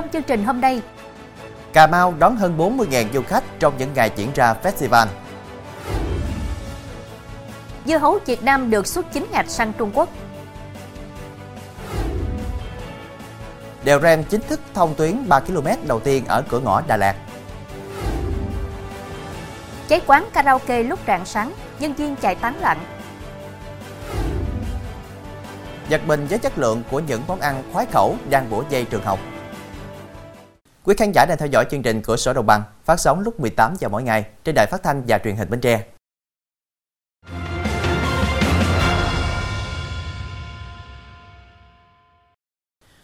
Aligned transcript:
Trong 0.00 0.10
chương 0.12 0.22
trình 0.22 0.44
hôm 0.44 0.60
nay, 0.60 0.82
Cà 1.72 1.86
Mau 1.86 2.14
đón 2.18 2.36
hơn 2.36 2.58
40.000 2.58 3.06
du 3.12 3.22
khách 3.22 3.44
trong 3.58 3.78
những 3.78 3.90
ngày 3.94 4.10
diễn 4.16 4.32
ra 4.34 4.54
festival. 4.62 5.06
Dưa 7.86 7.98
hấu 7.98 8.18
Việt 8.26 8.42
Nam 8.42 8.70
được 8.70 8.86
xuất 8.86 9.12
chính 9.12 9.26
ngạch 9.32 9.48
sang 9.48 9.72
Trung 9.72 9.90
Quốc. 9.94 10.08
Đèo 13.84 14.00
Ren 14.00 14.24
chính 14.24 14.40
thức 14.40 14.60
thông 14.74 14.94
tuyến 14.94 15.28
3 15.28 15.40
km 15.40 15.66
đầu 15.86 16.00
tiên 16.00 16.24
ở 16.26 16.42
cửa 16.48 16.60
ngõ 16.60 16.80
Đà 16.86 16.96
Lạt. 16.96 17.16
Cháy 19.88 20.00
quán 20.06 20.28
karaoke 20.32 20.82
lúc 20.82 20.98
rạng 21.06 21.24
sáng, 21.24 21.52
nhân 21.78 21.94
viên 21.94 22.16
chạy 22.16 22.34
tán 22.34 22.54
lạnh. 22.60 22.78
Giật 25.88 26.00
mình 26.06 26.26
với 26.26 26.38
chất 26.38 26.58
lượng 26.58 26.82
của 26.90 27.00
những 27.00 27.22
món 27.26 27.40
ăn 27.40 27.62
khoái 27.72 27.86
khẩu 27.92 28.16
đang 28.30 28.50
bủa 28.50 28.64
dây 28.70 28.84
trường 28.84 29.04
học. 29.04 29.18
Quý 30.84 30.94
khán 30.98 31.12
giả 31.12 31.26
đang 31.26 31.38
theo 31.38 31.48
dõi 31.48 31.64
chương 31.70 31.82
trình 31.82 32.02
Cửa 32.02 32.16
sổ 32.16 32.32
Đồng 32.32 32.46
bằng 32.46 32.62
phát 32.84 33.00
sóng 33.00 33.20
lúc 33.20 33.40
18 33.40 33.74
giờ 33.78 33.88
mỗi 33.88 34.02
ngày 34.02 34.24
trên 34.44 34.54
đài 34.54 34.66
phát 34.70 34.82
thanh 34.82 35.02
và 35.08 35.18
truyền 35.18 35.36
hình 35.36 35.50
Bến 35.50 35.60
Tre. 35.60 35.84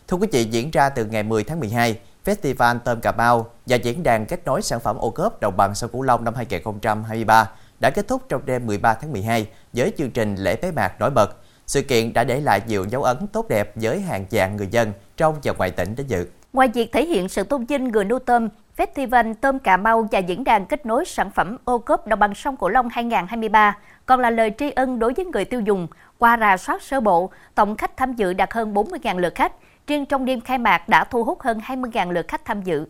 Thưa 0.09 0.17
quý 0.17 0.29
vị, 0.33 0.45
diễn 0.45 0.71
ra 0.71 0.89
từ 0.89 1.05
ngày 1.05 1.23
10 1.23 1.45
tháng 1.45 1.61
12, 1.61 1.99
Festival 2.25 2.79
Tôm 2.79 3.01
Cà 3.01 3.13
Mau 3.13 3.51
và 3.67 3.77
diễn 3.77 4.03
đàn 4.03 4.27
kết 4.27 4.41
nối 4.45 4.63
sản 4.63 4.81
phẩm 4.81 4.97
ô 4.97 5.11
cốp 5.11 5.41
đồng 5.41 5.57
bằng 5.57 5.75
sông 5.75 5.91
Cửu 5.91 6.03
Long 6.03 6.25
năm 6.25 6.35
2023 6.35 7.51
đã 7.81 7.91
kết 7.91 8.09
thúc 8.09 8.23
trong 8.29 8.47
đêm 8.47 8.67
13 8.67 8.95
tháng 8.95 9.13
12 9.13 9.47
với 9.73 9.93
chương 9.99 10.11
trình 10.11 10.35
lễ 10.35 10.57
bế 10.63 10.71
mạc 10.71 11.01
nổi 11.01 11.11
bật. 11.11 11.37
Sự 11.67 11.83
kiện 11.83 12.13
đã 12.13 12.25
để 12.25 12.41
lại 12.41 12.61
nhiều 12.67 12.87
dấu 12.91 13.03
ấn 13.03 13.27
tốt 13.27 13.49
đẹp 13.49 13.73
với 13.75 14.01
hàng 14.01 14.27
vạn 14.31 14.57
người 14.57 14.69
dân 14.71 14.93
trong 15.17 15.35
và 15.43 15.53
ngoài 15.53 15.71
tỉnh 15.71 15.97
đến 15.97 16.07
dự. 16.07 16.27
Ngoài 16.57 16.69
việc 16.69 16.93
thể 16.93 17.05
hiện 17.05 17.29
sự 17.29 17.43
tôn 17.43 17.65
vinh 17.65 17.85
người 17.85 18.05
nuôi 18.05 18.21
tôm, 18.21 18.49
Festival 18.77 19.35
Tôm 19.35 19.59
Cà 19.59 19.77
Mau 19.77 20.09
và 20.13 20.19
diễn 20.19 20.45
đàn 20.45 20.67
kết 20.67 20.87
nối 20.87 21.05
sản 21.05 21.31
phẩm 21.31 21.57
ô 21.65 21.79
cốp 21.79 22.07
đồng 22.07 22.19
bằng 22.19 22.35
sông 22.35 22.57
Cửu 22.57 22.69
Long 22.69 22.89
2023 22.89 23.79
còn 24.07 24.21
là 24.21 24.31
lời 24.31 24.53
tri 24.59 24.71
ân 24.71 24.99
đối 24.99 25.13
với 25.13 25.25
người 25.25 25.45
tiêu 25.45 25.61
dùng. 25.61 25.87
Qua 26.19 26.37
rà 26.41 26.57
soát 26.57 26.83
sơ 26.83 27.01
bộ, 27.01 27.31
tổng 27.55 27.77
khách 27.77 27.97
tham 27.97 28.13
dự 28.13 28.33
đạt 28.33 28.53
hơn 28.53 28.75
40.000 28.75 29.19
lượt 29.19 29.35
khách, 29.35 29.53
riêng 29.87 30.07
trong 30.07 30.25
đêm 30.25 30.41
khai 30.41 30.59
mạc 30.59 30.89
đã 30.89 31.05
thu 31.05 31.25
hút 31.25 31.41
hơn 31.41 31.61
20.000 31.67 32.13
lượt 32.13 32.29
khách 32.29 32.45
tham 32.45 32.63
dự. 32.63 32.87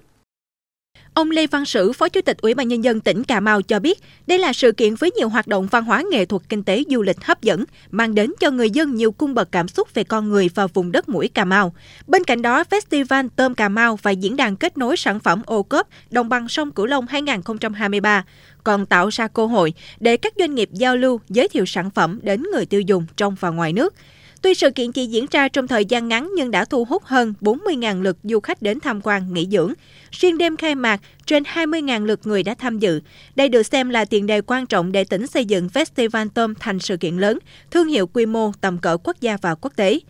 Ông 1.15 1.31
Lê 1.31 1.47
Văn 1.47 1.65
Sử, 1.65 1.93
Phó 1.93 2.09
Chủ 2.09 2.21
tịch 2.21 2.39
Ủy 2.39 2.55
ban 2.55 2.69
Nhân 2.69 2.85
dân 2.85 3.01
tỉnh 3.01 3.25
Cà 3.25 3.41
Mau 3.41 3.63
cho 3.63 3.81
biết, 3.81 3.99
đây 4.27 4.39
là 4.39 4.53
sự 4.53 4.73
kiện 4.73 4.95
với 4.95 5.11
nhiều 5.11 5.29
hoạt 5.29 5.47
động 5.47 5.67
văn 5.67 5.85
hóa 5.85 6.03
nghệ 6.11 6.25
thuật 6.25 6.43
kinh 6.49 6.63
tế 6.63 6.83
du 6.91 7.03
lịch 7.03 7.25
hấp 7.25 7.43
dẫn, 7.43 7.65
mang 7.91 8.15
đến 8.15 8.33
cho 8.41 8.51
người 8.51 8.71
dân 8.71 8.95
nhiều 8.95 9.13
cung 9.13 9.35
bậc 9.35 9.53
cảm 9.53 9.69
xúc 9.69 9.95
về 9.95 10.05
con 10.05 10.29
người 10.29 10.51
và 10.55 10.67
vùng 10.67 10.93
đất 10.93 11.09
mũi 11.09 11.29
Cà 11.29 11.45
Mau. 11.45 11.75
Bên 12.07 12.25
cạnh 12.25 12.43
đó, 12.43 12.65
Festival 12.71 13.29
Tôm 13.37 13.55
Cà 13.55 13.69
Mau 13.69 13.99
và 14.03 14.11
diễn 14.11 14.37
đàn 14.37 14.57
kết 14.57 14.79
nối 14.79 14.97
sản 14.97 15.21
phẩm 15.21 15.43
ô 15.47 15.63
cốp 15.63 15.89
đồng 16.11 16.29
bằng 16.29 16.49
sông 16.49 16.71
Cửu 16.71 16.87
Long 16.87 17.07
2023 17.07 18.25
còn 18.65 18.87
tạo 18.87 19.09
ra 19.09 19.29
cơ 19.29 19.47
hội 19.47 19.75
để 20.01 20.17
các 20.17 20.33
doanh 20.39 20.55
nghiệp 20.55 20.69
giao 20.73 20.97
lưu, 20.97 21.21
giới 21.29 21.49
thiệu 21.49 21.67
sản 21.67 21.91
phẩm 21.91 22.19
đến 22.23 22.43
người 22.53 22.67
tiêu 22.67 22.81
dùng 22.81 23.07
trong 23.17 23.37
và 23.41 23.51
ngoài 23.51 23.73
nước. 23.73 23.95
Tuy 24.43 24.55
sự 24.55 24.71
kiện 24.71 24.93
chỉ 24.93 25.07
diễn 25.07 25.27
ra 25.31 25.49
trong 25.49 25.69
thời 25.69 25.85
gian 25.85 26.09
ngắn 26.09 26.31
nhưng 26.37 26.51
đã 26.51 26.65
thu 26.65 26.85
hút 26.85 27.03
hơn 27.05 27.35
40.000 27.41 28.03
lượt 28.03 28.17
du 28.23 28.41
khách 28.41 28.63
đến 28.63 28.81
tham 28.81 29.01
quan, 29.01 29.35
nghỉ 29.35 29.47
dưỡng. 29.53 29.73
Riêng 30.11 30.39
đêm 30.39 30.57
khai 30.57 30.75
mạc, 30.75 31.01
trên 31.27 31.43
20.000 31.43 32.05
lượt 32.05 32.21
người 32.25 32.43
đã 32.43 32.55
tham 32.55 32.79
dự. 32.79 33.01
Đây 33.37 33.49
được 33.49 33.63
xem 33.63 33.89
là 33.89 34.05
tiền 34.05 34.27
đề 34.27 34.41
quan 34.41 34.67
trọng 34.67 34.93
để 34.93 35.05
tỉnh 35.05 35.27
xây 35.27 35.45
dựng 35.45 35.69
Festival 35.75 36.29
Tôm 36.35 36.55
thành 36.55 36.79
sự 36.79 36.97
kiện 36.97 37.17
lớn, 37.17 37.39
thương 37.71 37.89
hiệu 37.89 38.07
quy 38.07 38.27
mô 38.27 38.53
tầm 38.61 38.79
cỡ 38.79 38.97
quốc 38.97 39.17
gia 39.21 39.37
và 39.43 39.55
quốc 39.55 39.73
tế. 39.77 40.01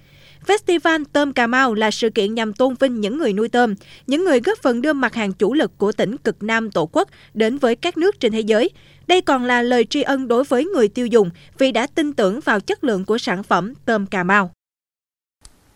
Festival 0.46 1.04
Tôm 1.12 1.32
Cà 1.32 1.46
Mau 1.46 1.74
là 1.74 1.90
sự 1.90 2.10
kiện 2.10 2.34
nhằm 2.34 2.52
tôn 2.52 2.74
vinh 2.80 3.00
những 3.00 3.18
người 3.18 3.32
nuôi 3.32 3.48
tôm, 3.48 3.74
những 4.06 4.24
người 4.24 4.40
góp 4.40 4.58
phần 4.62 4.82
đưa 4.82 4.92
mặt 4.92 5.14
hàng 5.14 5.32
chủ 5.32 5.54
lực 5.54 5.78
của 5.78 5.92
tỉnh 5.92 6.16
cực 6.16 6.42
Nam 6.42 6.70
Tổ 6.70 6.88
quốc 6.92 7.08
đến 7.34 7.58
với 7.58 7.76
các 7.76 7.96
nước 7.96 8.20
trên 8.20 8.32
thế 8.32 8.40
giới. 8.40 8.70
Đây 9.06 9.20
còn 9.20 9.44
là 9.44 9.62
lời 9.62 9.86
tri 9.90 10.02
ân 10.02 10.28
đối 10.28 10.44
với 10.44 10.64
người 10.64 10.88
tiêu 10.88 11.06
dùng 11.06 11.30
vì 11.58 11.72
đã 11.72 11.86
tin 11.94 12.12
tưởng 12.12 12.40
vào 12.40 12.60
chất 12.60 12.84
lượng 12.84 13.04
của 13.04 13.18
sản 13.18 13.42
phẩm 13.42 13.74
tôm 13.84 14.06
Cà 14.06 14.22
Mau. 14.22 14.50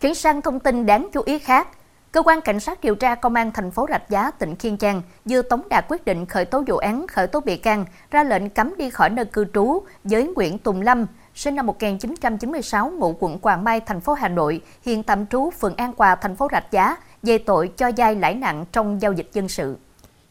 Chuyển 0.01 0.15
sang 0.15 0.41
thông 0.41 0.59
tin 0.59 0.85
đáng 0.85 1.09
chú 1.13 1.21
ý 1.25 1.39
khác, 1.39 1.67
Cơ 2.11 2.21
quan 2.21 2.41
Cảnh 2.41 2.59
sát 2.59 2.81
điều 2.81 2.95
tra 2.95 3.15
Công 3.15 3.35
an 3.35 3.51
thành 3.51 3.71
phố 3.71 3.85
Rạch 3.89 4.09
Giá, 4.09 4.31
tỉnh 4.31 4.55
Kiên 4.55 4.77
Giang 4.79 5.01
vừa 5.25 5.41
tống 5.41 5.69
đạt 5.69 5.85
quyết 5.87 6.05
định 6.05 6.25
khởi 6.25 6.45
tố 6.45 6.63
vụ 6.67 6.77
án, 6.77 7.07
khởi 7.07 7.27
tố 7.27 7.39
bị 7.39 7.57
can, 7.57 7.85
ra 8.11 8.23
lệnh 8.23 8.49
cấm 8.49 8.73
đi 8.77 8.89
khỏi 8.89 9.09
nơi 9.09 9.25
cư 9.25 9.45
trú 9.53 9.79
với 10.03 10.27
Nguyễn 10.35 10.57
Tùng 10.57 10.81
Lâm, 10.81 11.05
sinh 11.35 11.55
năm 11.55 11.65
1996, 11.65 12.89
ngụ 12.89 13.15
quận 13.19 13.39
Hoàng 13.41 13.63
Mai, 13.63 13.79
thành 13.79 14.01
phố 14.01 14.13
Hà 14.13 14.27
Nội, 14.27 14.61
hiện 14.85 15.03
tạm 15.03 15.27
trú 15.27 15.49
phường 15.49 15.75
An 15.75 15.93
Hòa, 15.97 16.15
thành 16.15 16.35
phố 16.35 16.47
Rạch 16.51 16.71
Giá, 16.71 16.97
về 17.23 17.37
tội 17.37 17.71
cho 17.77 17.91
vay 17.97 18.15
lãi 18.15 18.35
nặng 18.35 18.65
trong 18.71 19.01
giao 19.01 19.13
dịch 19.13 19.29
dân 19.33 19.49
sự. 19.49 19.77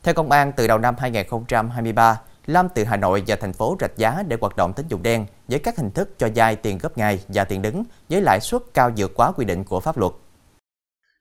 Theo 0.03 0.15
công 0.15 0.31
an, 0.31 0.53
từ 0.57 0.67
đầu 0.67 0.79
năm 0.79 0.95
2023, 0.99 2.21
Lâm 2.47 2.69
từ 2.75 2.85
Hà 2.85 2.97
Nội 2.97 3.23
và 3.27 3.37
thành 3.37 3.53
phố 3.53 3.77
Rạch 3.81 3.97
Giá 3.97 4.23
để 4.29 4.37
hoạt 4.41 4.57
động 4.57 4.73
tín 4.73 4.87
dụng 4.89 5.03
đen 5.03 5.27
với 5.49 5.59
các 5.59 5.77
hình 5.77 5.91
thức 5.91 6.15
cho 6.19 6.29
vay 6.35 6.57
tiền 6.57 6.79
gấp 6.79 6.99
ngày 6.99 7.21
và 7.29 7.45
tiền 7.45 7.63
đứng 7.63 7.85
với 8.09 8.21
lãi 8.21 8.41
suất 8.41 8.63
cao 8.75 8.91
vượt 8.97 9.13
quá 9.15 9.33
quy 9.33 9.45
định 9.45 9.65
của 9.65 9.81
pháp 9.81 9.99
luật. 9.99 10.13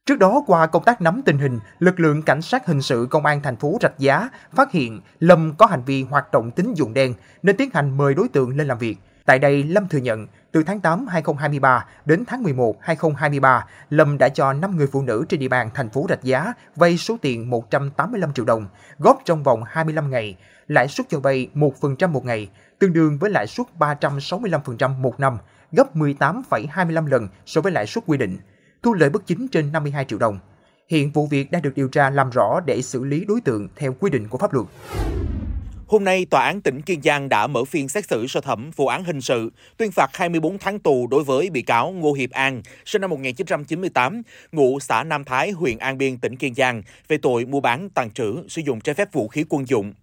Trước 0.06 0.19
đó, 0.19 0.44
qua 0.47 0.68
công 0.68 0.84
tác 0.84 1.02
nắm 1.02 1.22
tình 1.25 1.38
hình, 1.38 1.59
lực 1.80 2.00
lượng 2.00 2.22
cảnh 2.22 2.41
sát 2.41 2.66
hình 2.66 2.81
sự 2.81 3.07
công 3.09 3.25
an 3.25 3.41
thành 3.41 3.56
phố 3.56 3.78
Rạch 3.81 4.00
Giá 4.00 4.30
phát 4.53 4.72
hiện 4.72 5.02
Lâm 5.19 5.53
có 5.57 5.66
hành 5.66 5.84
vi 5.85 6.03
hoạt 6.03 6.31
động 6.31 6.52
tín 6.52 6.74
dụng 6.74 6.94
đen 6.94 7.13
nên 7.44 7.57
tiến 7.57 7.69
hành 7.74 7.97
mời 7.97 8.13
đối 8.13 8.28
tượng 8.28 8.57
lên 8.57 8.68
làm 8.68 8.78
việc. 8.78 8.97
Tại 9.25 9.40
đây, 9.40 9.63
Lâm 9.63 9.88
thừa 9.88 9.97
nhận 9.97 10.28
từ 10.52 10.64
tháng 10.64 10.80
8 10.80 11.08
2023 11.08 11.86
đến 12.06 12.24
tháng 12.28 12.44
11 12.44 12.76
2023, 12.82 13.66
Lâm 13.90 14.18
đã 14.18 14.30
cho 14.30 14.54
5 14.54 14.78
người 14.78 14.88
phụ 14.88 15.02
nữ 15.02 15.26
trên 15.30 15.40
địa 15.40 15.48
bàn 15.48 15.70
thành 15.74 15.90
phố 15.90 16.06
Rạch 16.10 16.24
Giá 16.24 16.54
vay 16.76 16.98
số 16.98 17.18
tiền 17.22 17.50
185 17.50 18.34
triệu 18.34 18.46
đồng, 18.46 18.68
góp 18.98 19.22
trong 19.26 19.44
vòng 19.44 19.64
25 19.68 20.10
ngày, 20.10 20.36
lãi 20.68 20.88
suất 20.88 21.10
cho 21.10 21.20
vay 21.20 21.50
1% 21.56 22.10
một 22.10 22.26
ngày, 22.26 22.50
tương 22.80 22.94
đương 22.94 23.18
với 23.18 23.32
lãi 23.32 23.48
suất 23.48 23.68
365% 23.80 25.00
một 25.00 25.20
năm, 25.20 25.38
gấp 25.72 25.96
18,25 25.96 27.08
lần 27.08 27.28
so 27.46 27.62
với 27.62 27.72
lãi 27.72 27.86
suất 27.88 28.04
quy 28.08 28.18
định, 28.18 28.38
thu 28.84 28.94
lợi 28.94 29.10
bất 29.10 29.28
chính 29.28 29.48
trên 29.48 29.72
52 29.72 30.06
triệu 30.06 30.20
đồng. 30.20 30.40
Hiện 30.90 31.12
vụ 31.12 31.28
việc 31.28 31.52
đang 31.52 31.62
được 31.62 31.74
điều 31.76 31.88
tra 31.88 32.10
làm 32.10 32.30
rõ 32.30 32.60
để 32.66 32.81
xử 32.81 33.04
lý 33.04 33.26
đối 33.26 33.42
tượng 33.42 33.68
theo 33.76 33.96
quy 34.00 34.10
định 34.10 34.28
của 34.28 34.38
pháp 34.38 34.54
luật. 34.54 34.68
Hôm 35.90 36.04
nay, 36.04 36.26
Tòa 36.30 36.46
án 36.46 36.62
tỉnh 36.62 36.82
Kiên 36.82 37.02
Giang 37.02 37.30
đã 37.30 37.48
mở 37.48 37.64
phiên 37.66 37.90
xét 37.90 38.08
xử 38.08 38.28
sơ 38.28 38.42
thẩm 38.42 38.72
vụ 38.76 38.88
án 38.88 39.04
hình 39.04 39.22
sự, 39.22 39.52
tuyên 39.78 39.92
phạt 39.92 40.10
24 40.14 40.58
tháng 40.58 40.80
tù 40.80 41.08
đối 41.08 41.24
với 41.24 41.50
bị 41.50 41.62
cáo 41.62 41.92
Ngô 41.92 42.14
Hiệp 42.14 42.32
An, 42.32 42.62
sinh 42.86 43.02
năm 43.02 43.10
1998, 43.10 44.22
ngụ 44.52 44.80
xã 44.80 45.04
Nam 45.04 45.24
Thái, 45.24 45.52
huyện 45.52 45.78
An 45.78 45.98
Biên, 45.98 46.18
tỉnh 46.18 46.36
Kiên 46.36 46.56
Giang, 46.56 46.84
về 47.08 47.18
tội 47.18 47.46
mua 47.46 47.60
bán, 47.60 47.90
tàn 47.90 48.12
trữ, 48.12 48.36
sử 48.48 48.62
dụng 48.66 48.82
trái 48.82 48.96
phép 48.96 49.14
vũ 49.14 49.28
khí 49.28 49.46
quân 49.50 49.68
dụng. 49.68 49.94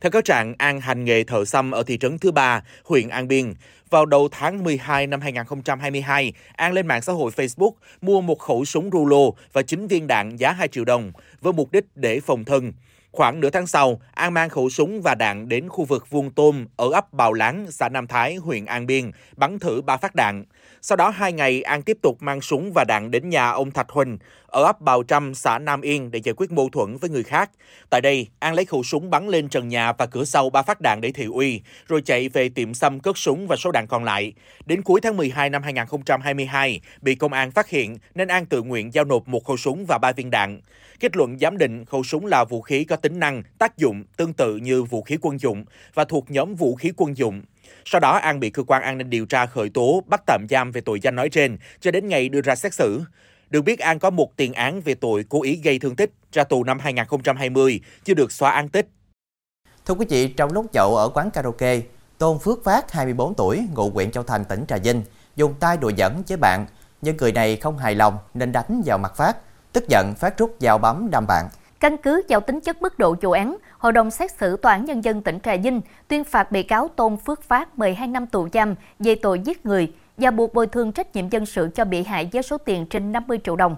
Theo 0.00 0.10
cáo 0.10 0.22
trạng, 0.22 0.54
An 0.58 0.80
hành 0.80 1.04
nghề 1.04 1.24
thợ 1.24 1.44
xăm 1.44 1.70
ở 1.70 1.82
thị 1.82 1.98
trấn 1.98 2.18
Thứ 2.18 2.32
Ba, 2.32 2.62
huyện 2.84 3.08
An 3.08 3.28
Biên. 3.28 3.54
Vào 3.90 4.06
đầu 4.06 4.28
tháng 4.32 4.64
12 4.64 5.06
năm 5.06 5.20
2022, 5.20 6.32
An 6.56 6.72
lên 6.72 6.86
mạng 6.86 7.02
xã 7.02 7.12
hội 7.12 7.30
Facebook 7.36 7.72
mua 8.00 8.20
một 8.20 8.38
khẩu 8.38 8.64
súng 8.64 8.90
rulo 8.92 9.30
và 9.52 9.62
9 9.62 9.86
viên 9.86 10.06
đạn 10.06 10.36
giá 10.36 10.52
2 10.52 10.68
triệu 10.68 10.84
đồng 10.84 11.12
với 11.40 11.52
mục 11.52 11.72
đích 11.72 11.84
để 11.94 12.20
phòng 12.20 12.44
thân. 12.44 12.72
Khoảng 13.14 13.40
nửa 13.40 13.50
tháng 13.50 13.66
sau, 13.66 14.00
An 14.14 14.34
mang 14.34 14.48
khẩu 14.48 14.70
súng 14.70 15.02
và 15.02 15.14
đạn 15.14 15.48
đến 15.48 15.68
khu 15.68 15.84
vực 15.84 16.10
vuông 16.10 16.30
tôm 16.30 16.66
ở 16.76 16.90
ấp 16.92 17.12
Bào 17.12 17.32
Láng, 17.32 17.66
xã 17.70 17.88
Nam 17.88 18.06
Thái, 18.06 18.34
huyện 18.34 18.64
An 18.64 18.86
Biên, 18.86 19.10
bắn 19.36 19.58
thử 19.58 19.82
ba 19.82 19.96
phát 19.96 20.14
đạn. 20.14 20.44
Sau 20.82 20.96
đó 20.96 21.10
hai 21.10 21.32
ngày, 21.32 21.62
An 21.62 21.82
tiếp 21.82 21.98
tục 22.02 22.16
mang 22.20 22.40
súng 22.40 22.72
và 22.72 22.84
đạn 22.84 23.10
đến 23.10 23.28
nhà 23.28 23.50
ông 23.50 23.70
Thạch 23.70 23.90
Huỳnh 23.90 24.18
ở 24.46 24.64
ấp 24.64 24.80
Bào 24.80 25.02
Trâm, 25.02 25.34
xã 25.34 25.58
Nam 25.58 25.80
Yên 25.80 26.10
để 26.10 26.20
giải 26.24 26.34
quyết 26.36 26.52
mâu 26.52 26.68
thuẫn 26.68 26.96
với 26.96 27.10
người 27.10 27.22
khác. 27.22 27.50
Tại 27.90 28.00
đây, 28.00 28.28
An 28.38 28.54
lấy 28.54 28.64
khẩu 28.64 28.82
súng 28.82 29.10
bắn 29.10 29.28
lên 29.28 29.48
trần 29.48 29.68
nhà 29.68 29.92
và 29.92 30.06
cửa 30.06 30.24
sau 30.24 30.50
ba 30.50 30.62
phát 30.62 30.80
đạn 30.80 31.00
để 31.00 31.12
thị 31.12 31.24
uy, 31.24 31.60
rồi 31.88 32.02
chạy 32.02 32.28
về 32.28 32.48
tiệm 32.48 32.74
xăm 32.74 33.00
cất 33.00 33.18
súng 33.18 33.46
và 33.46 33.56
số 33.56 33.70
đạn 33.70 33.86
còn 33.86 34.04
lại. 34.04 34.32
Đến 34.66 34.82
cuối 34.82 35.00
tháng 35.00 35.16
12 35.16 35.50
năm 35.50 35.62
2022, 35.62 36.80
bị 37.00 37.14
công 37.14 37.32
an 37.32 37.50
phát 37.50 37.68
hiện 37.68 37.96
nên 38.14 38.28
An 38.28 38.46
tự 38.46 38.62
nguyện 38.62 38.94
giao 38.94 39.04
nộp 39.04 39.28
một 39.28 39.44
khẩu 39.44 39.56
súng 39.56 39.84
và 39.88 39.98
ba 39.98 40.12
viên 40.12 40.30
đạn. 40.30 40.60
Kết 41.00 41.16
luận 41.16 41.38
giám 41.38 41.58
định 41.58 41.84
khẩu 41.84 42.04
súng 42.04 42.26
là 42.26 42.44
vũ 42.44 42.60
khí 42.60 42.84
có 42.84 42.96
tính 43.04 43.20
năng, 43.20 43.42
tác 43.58 43.78
dụng 43.78 44.04
tương 44.16 44.32
tự 44.32 44.56
như 44.56 44.82
vũ 44.82 45.02
khí 45.02 45.16
quân 45.20 45.40
dụng 45.40 45.64
và 45.94 46.04
thuộc 46.04 46.30
nhóm 46.30 46.54
vũ 46.54 46.74
khí 46.74 46.92
quân 46.96 47.16
dụng. 47.16 47.42
Sau 47.84 48.00
đó 48.00 48.18
An 48.18 48.40
bị 48.40 48.50
cơ 48.50 48.62
quan 48.62 48.82
an 48.82 48.98
ninh 48.98 49.10
điều 49.10 49.26
tra 49.26 49.46
khởi 49.46 49.68
tố, 49.68 50.02
bắt 50.06 50.22
tạm 50.26 50.46
giam 50.50 50.70
về 50.70 50.80
tội 50.80 51.00
danh 51.00 51.16
nói 51.16 51.28
trên 51.28 51.58
cho 51.80 51.90
đến 51.90 52.08
ngày 52.08 52.28
đưa 52.28 52.40
ra 52.40 52.54
xét 52.54 52.74
xử. 52.74 53.02
Được 53.50 53.62
biết 53.62 53.78
An 53.78 53.98
có 53.98 54.10
một 54.10 54.36
tiền 54.36 54.52
án 54.52 54.80
về 54.80 54.94
tội 54.94 55.24
cố 55.28 55.42
ý 55.42 55.60
gây 55.64 55.78
thương 55.78 55.96
tích, 55.96 56.10
ra 56.32 56.44
tù 56.44 56.64
năm 56.64 56.78
2020, 56.78 57.80
chưa 58.04 58.14
được 58.14 58.32
xóa 58.32 58.50
án 58.50 58.68
tích. 58.68 58.88
Thưa 59.86 59.94
quý 59.94 60.06
vị, 60.08 60.28
trong 60.28 60.52
lúc 60.52 60.66
nhậu 60.72 60.96
ở 60.96 61.08
quán 61.08 61.30
karaoke, 61.30 61.80
Tôn 62.18 62.38
Phước 62.38 62.64
Phát, 62.64 62.92
24 62.92 63.34
tuổi, 63.34 63.60
ngụ 63.74 63.90
huyện 63.90 64.10
Châu 64.10 64.22
Thành, 64.22 64.44
tỉnh 64.44 64.64
Trà 64.68 64.76
Vinh, 64.76 65.02
dùng 65.36 65.54
tay 65.60 65.76
đùa 65.76 65.92
dẫn 65.96 66.22
với 66.28 66.36
bạn, 66.36 66.66
nhưng 67.02 67.16
người 67.16 67.32
này 67.32 67.56
không 67.56 67.78
hài 67.78 67.94
lòng 67.94 68.18
nên 68.34 68.52
đánh 68.52 68.82
vào 68.86 68.98
mặt 68.98 69.16
Phát. 69.16 69.36
Tức 69.72 69.84
giận, 69.88 70.14
Phát 70.14 70.38
rút 70.38 70.56
dao 70.60 70.78
bấm 70.78 71.10
đâm 71.10 71.26
bạn. 71.26 71.48
Căn 71.80 71.96
cứ 71.96 72.22
vào 72.28 72.40
tính 72.40 72.60
chất 72.60 72.82
mức 72.82 72.98
độ 72.98 73.16
vụ 73.22 73.30
án, 73.30 73.56
Hội 73.78 73.92
đồng 73.92 74.10
xét 74.10 74.30
xử 74.38 74.56
Tòa 74.56 74.72
án 74.72 74.84
Nhân 74.84 75.04
dân 75.04 75.22
tỉnh 75.22 75.38
Trà 75.40 75.56
Vinh 75.56 75.80
tuyên 76.08 76.24
phạt 76.24 76.52
bị 76.52 76.62
cáo 76.62 76.88
Tôn 76.88 77.16
Phước 77.16 77.42
Phát 77.42 77.78
12 77.78 78.08
năm 78.08 78.26
tù 78.26 78.48
giam 78.52 78.74
về 78.98 79.14
tội 79.14 79.40
giết 79.44 79.66
người 79.66 79.92
và 80.16 80.30
buộc 80.30 80.54
bồi 80.54 80.66
thường 80.66 80.92
trách 80.92 81.16
nhiệm 81.16 81.28
dân 81.28 81.46
sự 81.46 81.68
cho 81.74 81.84
bị 81.84 82.02
hại 82.02 82.28
với 82.32 82.42
số 82.42 82.58
tiền 82.58 82.86
trên 82.86 83.12
50 83.12 83.38
triệu 83.44 83.56
đồng. 83.56 83.76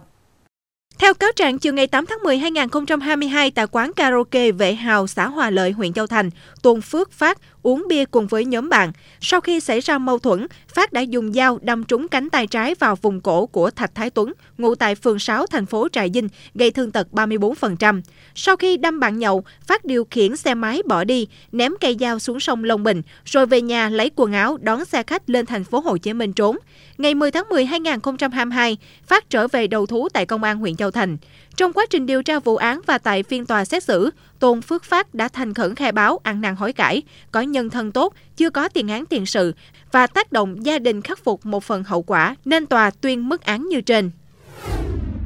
Theo 0.98 1.14
cáo 1.14 1.30
trạng, 1.36 1.58
chiều 1.58 1.72
ngày 1.72 1.86
8 1.86 2.06
tháng 2.06 2.18
10 2.24 2.38
2022 2.38 3.50
tại 3.50 3.66
quán 3.66 3.92
karaoke 3.92 4.52
Vệ 4.52 4.74
Hào, 4.74 5.06
xã 5.06 5.28
Hòa 5.28 5.50
Lợi, 5.50 5.70
huyện 5.70 5.92
Châu 5.92 6.06
Thành, 6.06 6.30
Tôn 6.62 6.80
Phước 6.80 7.12
Phát 7.12 7.38
uống 7.66 7.84
bia 7.88 8.04
cùng 8.04 8.26
với 8.26 8.44
nhóm 8.44 8.68
bạn. 8.68 8.92
Sau 9.20 9.40
khi 9.40 9.60
xảy 9.60 9.80
ra 9.80 9.98
mâu 9.98 10.18
thuẫn, 10.18 10.46
Phát 10.74 10.92
đã 10.92 11.00
dùng 11.00 11.32
dao 11.32 11.58
đâm 11.62 11.84
trúng 11.84 12.08
cánh 12.08 12.30
tay 12.30 12.46
trái 12.46 12.74
vào 12.74 12.96
vùng 12.96 13.20
cổ 13.20 13.46
của 13.46 13.70
Thạch 13.70 13.94
Thái 13.94 14.10
Tuấn, 14.10 14.32
ngụ 14.58 14.74
tại 14.74 14.94
phường 14.94 15.18
6 15.18 15.46
thành 15.46 15.66
phố 15.66 15.88
Trà 15.92 16.06
Vinh, 16.14 16.28
gây 16.54 16.70
thương 16.70 16.90
tật 16.90 17.06
34%. 17.12 18.02
Sau 18.34 18.56
khi 18.56 18.76
đâm 18.76 19.00
bạn 19.00 19.18
nhậu, 19.18 19.44
Phát 19.66 19.84
điều 19.84 20.06
khiển 20.10 20.36
xe 20.36 20.54
máy 20.54 20.82
bỏ 20.86 21.04
đi, 21.04 21.26
ném 21.52 21.72
cây 21.80 21.96
dao 22.00 22.18
xuống 22.18 22.40
sông 22.40 22.64
Long 22.64 22.82
Bình, 22.82 23.02
rồi 23.24 23.46
về 23.46 23.60
nhà 23.60 23.88
lấy 23.88 24.10
quần 24.16 24.32
áo 24.32 24.56
đón 24.60 24.84
xe 24.84 25.02
khách 25.02 25.30
lên 25.30 25.46
thành 25.46 25.64
phố 25.64 25.80
Hồ 25.80 25.96
Chí 25.96 26.12
Minh 26.12 26.32
trốn. 26.32 26.56
Ngày 26.98 27.14
10 27.14 27.30
tháng 27.30 27.48
10 27.48 27.64
2022, 27.64 28.76
Phát 29.06 29.30
trở 29.30 29.48
về 29.48 29.66
đầu 29.66 29.86
thú 29.86 30.08
tại 30.08 30.26
công 30.26 30.42
an 30.42 30.58
huyện 30.58 30.76
Châu 30.76 30.90
Thành. 30.90 31.16
Trong 31.56 31.72
quá 31.72 31.86
trình 31.90 32.06
điều 32.06 32.22
tra 32.22 32.38
vụ 32.38 32.56
án 32.56 32.80
và 32.86 32.98
tại 32.98 33.22
phiên 33.22 33.46
tòa 33.46 33.64
xét 33.64 33.84
xử, 33.84 34.10
Tôn 34.38 34.62
Phước 34.62 34.84
Phát 34.84 35.14
đã 35.14 35.28
thành 35.28 35.54
khẩn 35.54 35.74
khai 35.74 35.92
báo 35.92 36.20
ăn 36.22 36.40
năn 36.40 36.56
hối 36.56 36.72
cải, 36.72 37.02
có 37.32 37.40
nhân 37.56 37.70
thân 37.70 37.92
tốt, 37.92 38.14
chưa 38.36 38.50
có 38.50 38.68
tiền 38.68 38.88
án 38.88 39.06
tiền 39.06 39.26
sự 39.26 39.54
và 39.92 40.06
tác 40.06 40.32
động 40.32 40.66
gia 40.66 40.78
đình 40.78 41.02
khắc 41.02 41.24
phục 41.24 41.46
một 41.46 41.64
phần 41.64 41.84
hậu 41.84 42.02
quả 42.02 42.36
nên 42.44 42.66
tòa 42.66 42.90
tuyên 42.90 43.28
mức 43.28 43.42
án 43.42 43.68
như 43.68 43.80
trên. 43.80 44.10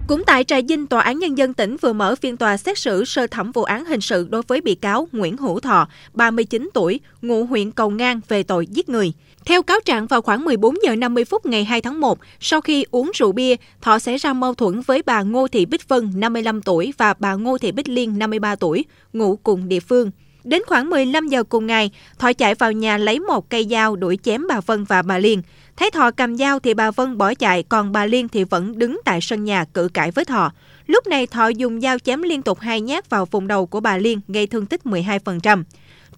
Cũng 0.06 0.25
tại 0.27 0.44
Trà 0.44 0.56
Vinh, 0.69 0.87
Tòa 0.87 1.00
án 1.00 1.19
Nhân 1.19 1.38
dân 1.38 1.55
tỉnh 1.55 1.77
vừa 1.77 1.93
mở 1.93 2.15
phiên 2.15 2.37
tòa 2.37 2.56
xét 2.56 2.79
xử 2.79 3.05
sơ 3.05 3.27
thẩm 3.27 3.53
vụ 3.53 3.62
án 3.62 3.85
hình 3.85 4.00
sự 4.00 4.29
đối 4.31 4.43
với 4.43 4.61
bị 4.61 4.75
cáo 4.75 5.09
Nguyễn 5.12 5.37
Hữu 5.37 5.61
Thọ, 5.61 5.88
39 6.15 6.71
tuổi, 6.75 7.00
ngụ 7.23 7.44
huyện 7.44 7.71
Cầu 7.71 7.91
Ngang 7.91 8.21
về 8.29 8.43
tội 8.43 8.67
giết 8.67 8.88
người. 8.88 9.12
Theo 9.44 9.62
cáo 9.62 9.81
trạng 9.85 10.06
vào 10.06 10.23
khoảng 10.23 10.44
14 10.44 10.75
giờ 10.83 10.97
50 10.97 11.25
phút 11.25 11.47
ngày 11.47 11.65
2 11.65 11.81
tháng 11.81 12.00
1, 12.00 12.19
sau 12.41 12.61
khi 12.61 12.85
uống 12.91 13.11
rượu 13.15 13.33
bia, 13.33 13.56
Thọ 13.81 13.99
xảy 13.99 14.17
ra 14.17 14.33
mâu 14.33 14.55
thuẫn 14.55 14.81
với 14.81 15.03
bà 15.06 15.23
Ngô 15.23 15.49
Thị 15.49 15.67
Bích 15.67 15.88
Vân, 15.88 16.12
55 16.15 16.62
tuổi 16.62 16.94
và 16.99 17.15
bà 17.19 17.35
Ngô 17.35 17.59
Thị 17.59 17.73
Bích 17.73 17.88
Liên, 17.88 18.19
53 18.19 18.56
tuổi, 18.56 18.85
ngụ 19.12 19.37
cùng 19.37 19.69
địa 19.69 19.81
phương. 19.81 20.11
Đến 20.44 20.62
khoảng 20.66 20.90
15 20.90 21.28
giờ 21.28 21.44
cùng 21.44 21.66
ngày, 21.66 21.90
Thọ 22.19 22.32
chạy 22.32 22.54
vào 22.54 22.72
nhà 22.72 22.98
lấy 22.98 23.20
một 23.20 23.50
cây 23.50 23.66
dao 23.70 23.96
đuổi 23.96 24.19
chém 24.22 24.46
bà 24.48 24.60
Vân 24.60 24.84
và 24.84 25.02
bà 25.02 25.19
Liên. 25.19 25.42
Thấy 25.76 25.90
Thọ 25.90 26.10
cầm 26.10 26.37
dao 26.37 26.58
thì 26.58 26.75
bà 26.75 26.90
Vân 26.90 27.19
bỏ 27.19 27.34
chạy, 27.34 27.62
còn 27.62 27.92
bà 27.92 28.06
Liên 28.06 28.28
thì 28.28 28.44
vẫn 28.44 28.78
đứng 28.78 29.00
tại 29.04 29.20
sân 29.20 29.44
nhà 29.44 29.64
cự 29.64 29.88
cãi 29.88 30.10
với 30.10 30.25
Thọ. 30.25 30.52
Lúc 30.87 31.06
này 31.06 31.26
Thọ 31.26 31.48
dùng 31.48 31.81
dao 31.81 31.98
chém 31.98 32.22
liên 32.22 32.42
tục 32.42 32.60
hai 32.60 32.81
nhát 32.81 33.10
vào 33.10 33.26
vùng 33.26 33.46
đầu 33.46 33.66
của 33.66 33.81
bà 33.81 33.96
Liên, 33.96 34.20
gây 34.28 34.46
thương 34.46 34.66
tích 34.66 34.81
12%. 34.84 35.62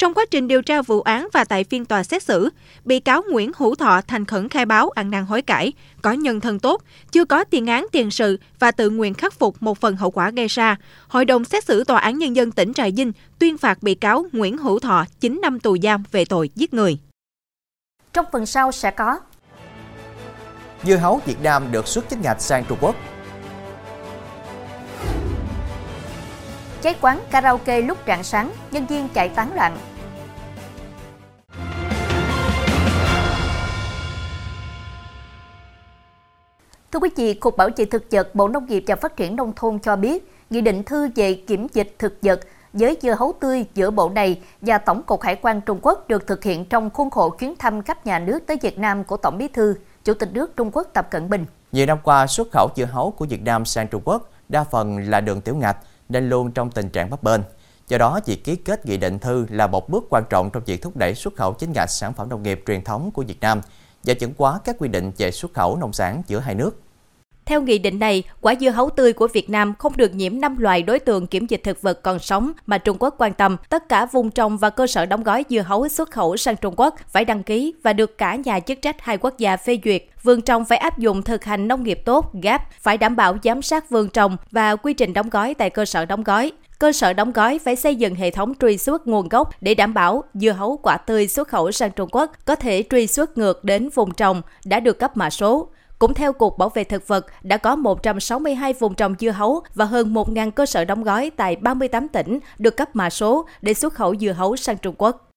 Trong 0.02 0.14
quá 0.14 0.24
trình 0.30 0.48
điều 0.48 0.62
tra 0.62 0.82
vụ 0.82 1.00
án 1.00 1.28
và 1.32 1.44
tại 1.44 1.64
phiên 1.64 1.84
tòa 1.84 2.02
xét 2.02 2.22
xử, 2.22 2.50
bị 2.84 3.00
cáo 3.00 3.22
Nguyễn 3.30 3.52
Hữu 3.56 3.74
Thọ 3.74 4.00
thành 4.08 4.24
khẩn 4.24 4.48
khai 4.48 4.66
báo 4.66 4.90
ăn 4.90 5.10
năn 5.10 5.24
hối 5.24 5.42
cải, 5.42 5.72
có 6.02 6.12
nhân 6.12 6.40
thân 6.40 6.58
tốt, 6.58 6.82
chưa 7.12 7.24
có 7.24 7.44
tiền 7.44 7.66
án 7.66 7.86
tiền 7.92 8.10
sự 8.10 8.38
và 8.58 8.70
tự 8.70 8.90
nguyện 8.90 9.14
khắc 9.14 9.34
phục 9.34 9.62
một 9.62 9.78
phần 9.78 9.96
hậu 9.96 10.10
quả 10.10 10.30
gây 10.30 10.46
ra. 10.46 10.76
Hội 11.08 11.24
đồng 11.24 11.44
xét 11.44 11.64
xử 11.64 11.84
Tòa 11.84 11.98
án 11.98 12.18
Nhân 12.18 12.36
dân 12.36 12.50
tỉnh 12.50 12.72
Trà 12.74 12.84
Vinh 12.96 13.12
tuyên 13.38 13.58
phạt 13.58 13.82
bị 13.82 13.94
cáo 13.94 14.26
Nguyễn 14.32 14.58
Hữu 14.58 14.78
Thọ 14.78 15.04
9 15.20 15.40
năm 15.42 15.60
tù 15.60 15.76
giam 15.82 16.02
về 16.12 16.24
tội 16.24 16.50
giết 16.54 16.74
người. 16.74 16.98
Trong 18.12 18.26
phần 18.32 18.46
sau 18.46 18.72
sẽ 18.72 18.90
có 18.90 19.18
Dưa 20.82 20.96
hấu 20.96 21.20
Việt 21.26 21.40
Nam 21.42 21.72
được 21.72 21.88
xuất 21.88 22.08
chính 22.08 22.20
ngạch 22.22 22.40
sang 22.40 22.64
Trung 22.68 22.78
Quốc 22.80 22.96
cháy 26.82 26.94
quán 27.00 27.20
karaoke 27.30 27.80
lúc 27.80 27.98
rạng 28.06 28.22
sáng, 28.22 28.52
nhân 28.70 28.86
viên 28.86 29.08
chạy 29.08 29.28
tán 29.28 29.54
loạn. 29.54 29.76
Thưa 36.92 36.98
quý 36.98 37.10
vị, 37.16 37.34
Cục 37.34 37.56
Bảo 37.56 37.70
trì 37.70 37.84
thực 37.84 38.04
vật 38.10 38.34
Bộ 38.34 38.48
Nông 38.48 38.66
nghiệp 38.66 38.84
và 38.86 38.96
Phát 38.96 39.16
triển 39.16 39.36
Nông 39.36 39.52
thôn 39.56 39.78
cho 39.78 39.96
biết, 39.96 40.32
Nghị 40.50 40.60
định 40.60 40.82
thư 40.82 41.08
về 41.16 41.34
kiểm 41.34 41.66
dịch 41.72 41.94
thực 41.98 42.18
vật 42.22 42.40
với 42.72 42.98
dưa 43.02 43.14
hấu 43.18 43.32
tươi 43.40 43.64
giữa 43.74 43.90
Bộ 43.90 44.08
này 44.08 44.40
và 44.60 44.78
Tổng 44.78 45.02
cục 45.02 45.22
Hải 45.22 45.36
quan 45.36 45.60
Trung 45.60 45.78
Quốc 45.82 46.08
được 46.08 46.26
thực 46.26 46.44
hiện 46.44 46.64
trong 46.64 46.90
khuôn 46.90 47.10
khổ 47.10 47.30
chuyến 47.30 47.56
thăm 47.56 47.82
cấp 47.82 48.06
nhà 48.06 48.18
nước 48.18 48.38
tới 48.46 48.56
Việt 48.62 48.78
Nam 48.78 49.04
của 49.04 49.16
Tổng 49.16 49.38
bí 49.38 49.48
thư, 49.48 49.74
Chủ 50.04 50.14
tịch 50.14 50.28
nước 50.32 50.56
Trung 50.56 50.70
Quốc 50.72 50.88
Tập 50.92 51.08
Cận 51.10 51.30
Bình. 51.30 51.46
Nhiều 51.72 51.86
năm 51.86 51.98
qua, 52.02 52.26
xuất 52.26 52.48
khẩu 52.52 52.68
dưa 52.76 52.84
hấu 52.84 53.10
của 53.10 53.24
Việt 53.24 53.42
Nam 53.42 53.64
sang 53.64 53.88
Trung 53.88 54.02
Quốc 54.04 54.30
đa 54.48 54.64
phần 54.64 55.10
là 55.10 55.20
đường 55.20 55.40
tiểu 55.40 55.56
ngạch, 55.56 55.76
nên 56.08 56.28
luôn 56.28 56.50
trong 56.50 56.70
tình 56.70 56.88
trạng 56.88 57.10
bấp 57.10 57.22
bênh. 57.22 57.40
Do 57.88 57.98
đó, 57.98 58.20
việc 58.26 58.44
ký 58.44 58.56
kết 58.56 58.86
nghị 58.86 58.96
định 58.96 59.18
thư 59.18 59.46
là 59.50 59.66
một 59.66 59.88
bước 59.88 60.04
quan 60.10 60.24
trọng 60.30 60.50
trong 60.50 60.62
việc 60.66 60.82
thúc 60.82 60.96
đẩy 60.96 61.14
xuất 61.14 61.36
khẩu 61.36 61.52
chính 61.52 61.72
ngạch 61.72 61.90
sản 61.90 62.12
phẩm 62.12 62.28
nông 62.28 62.42
nghiệp 62.42 62.62
truyền 62.66 62.84
thống 62.84 63.10
của 63.10 63.24
Việt 63.28 63.40
Nam 63.40 63.60
và 64.04 64.14
chuẩn 64.14 64.32
hóa 64.38 64.60
các 64.64 64.76
quy 64.78 64.88
định 64.88 65.12
về 65.18 65.30
xuất 65.30 65.54
khẩu 65.54 65.76
nông 65.76 65.92
sản 65.92 66.22
giữa 66.26 66.38
hai 66.38 66.54
nước. 66.54 66.82
Theo 67.44 67.62
nghị 67.62 67.78
định 67.78 67.98
này, 67.98 68.22
quả 68.40 68.54
dưa 68.60 68.70
hấu 68.70 68.90
tươi 68.90 69.12
của 69.12 69.28
Việt 69.32 69.50
Nam 69.50 69.74
không 69.78 69.92
được 69.96 70.14
nhiễm 70.14 70.40
5 70.40 70.58
loài 70.58 70.82
đối 70.82 70.98
tượng 70.98 71.26
kiểm 71.26 71.46
dịch 71.46 71.60
thực 71.64 71.82
vật 71.82 72.02
còn 72.02 72.18
sống 72.18 72.52
mà 72.66 72.78
Trung 72.78 72.96
Quốc 73.00 73.14
quan 73.18 73.32
tâm. 73.32 73.56
Tất 73.68 73.88
cả 73.88 74.06
vùng 74.06 74.30
trồng 74.30 74.58
và 74.58 74.70
cơ 74.70 74.86
sở 74.86 75.06
đóng 75.06 75.22
gói 75.22 75.44
dưa 75.48 75.60
hấu 75.60 75.88
xuất 75.88 76.10
khẩu 76.10 76.36
sang 76.36 76.56
Trung 76.56 76.74
Quốc 76.76 76.94
phải 77.08 77.24
đăng 77.24 77.42
ký 77.42 77.74
và 77.82 77.92
được 77.92 78.18
cả 78.18 78.36
nhà 78.36 78.60
chức 78.60 78.82
trách 78.82 78.96
hai 79.00 79.18
quốc 79.18 79.38
gia 79.38 79.56
phê 79.56 79.78
duyệt. 79.84 80.04
Vườn 80.22 80.42
trồng 80.42 80.64
phải 80.64 80.78
áp 80.78 80.98
dụng 80.98 81.22
thực 81.22 81.44
hành 81.44 81.68
nông 81.68 81.82
nghiệp 81.82 82.02
tốt, 82.04 82.32
GAP, 82.42 82.62
phải 82.80 82.98
đảm 82.98 83.16
bảo 83.16 83.36
giám 83.44 83.62
sát 83.62 83.90
vườn 83.90 84.08
trồng 84.08 84.36
và 84.50 84.76
quy 84.76 84.94
trình 84.94 85.12
đóng 85.12 85.30
gói 85.30 85.54
tại 85.54 85.70
cơ 85.70 85.84
sở 85.84 86.04
đóng 86.04 86.22
gói. 86.22 86.52
Cơ 86.82 86.92
sở 86.92 87.12
đóng 87.12 87.32
gói 87.32 87.60
phải 87.64 87.76
xây 87.76 87.96
dựng 87.96 88.14
hệ 88.14 88.30
thống 88.30 88.52
truy 88.60 88.78
xuất 88.78 89.06
nguồn 89.06 89.28
gốc 89.28 89.50
để 89.60 89.74
đảm 89.74 89.94
bảo 89.94 90.24
dưa 90.34 90.52
hấu 90.52 90.78
quả 90.82 90.96
tươi 90.96 91.28
xuất 91.28 91.48
khẩu 91.48 91.72
sang 91.72 91.90
Trung 91.90 92.08
Quốc 92.12 92.32
có 92.44 92.54
thể 92.54 92.84
truy 92.90 93.06
xuất 93.06 93.38
ngược 93.38 93.64
đến 93.64 93.88
vùng 93.94 94.14
trồng 94.14 94.42
đã 94.64 94.80
được 94.80 94.98
cấp 94.98 95.16
mã 95.16 95.30
số. 95.30 95.68
Cũng 95.98 96.14
theo 96.14 96.32
Cục 96.32 96.58
Bảo 96.58 96.68
vệ 96.68 96.84
Thực 96.84 97.08
vật, 97.08 97.26
đã 97.42 97.56
có 97.56 97.76
162 97.76 98.72
vùng 98.72 98.94
trồng 98.94 99.14
dưa 99.20 99.30
hấu 99.30 99.62
và 99.74 99.84
hơn 99.84 100.14
1.000 100.14 100.50
cơ 100.50 100.66
sở 100.66 100.84
đóng 100.84 101.04
gói 101.04 101.30
tại 101.36 101.56
38 101.56 102.08
tỉnh 102.08 102.38
được 102.58 102.76
cấp 102.76 102.96
mã 102.96 103.10
số 103.10 103.46
để 103.62 103.74
xuất 103.74 103.94
khẩu 103.94 104.16
dưa 104.16 104.32
hấu 104.32 104.56
sang 104.56 104.76
Trung 104.76 104.94
Quốc. 104.98 105.30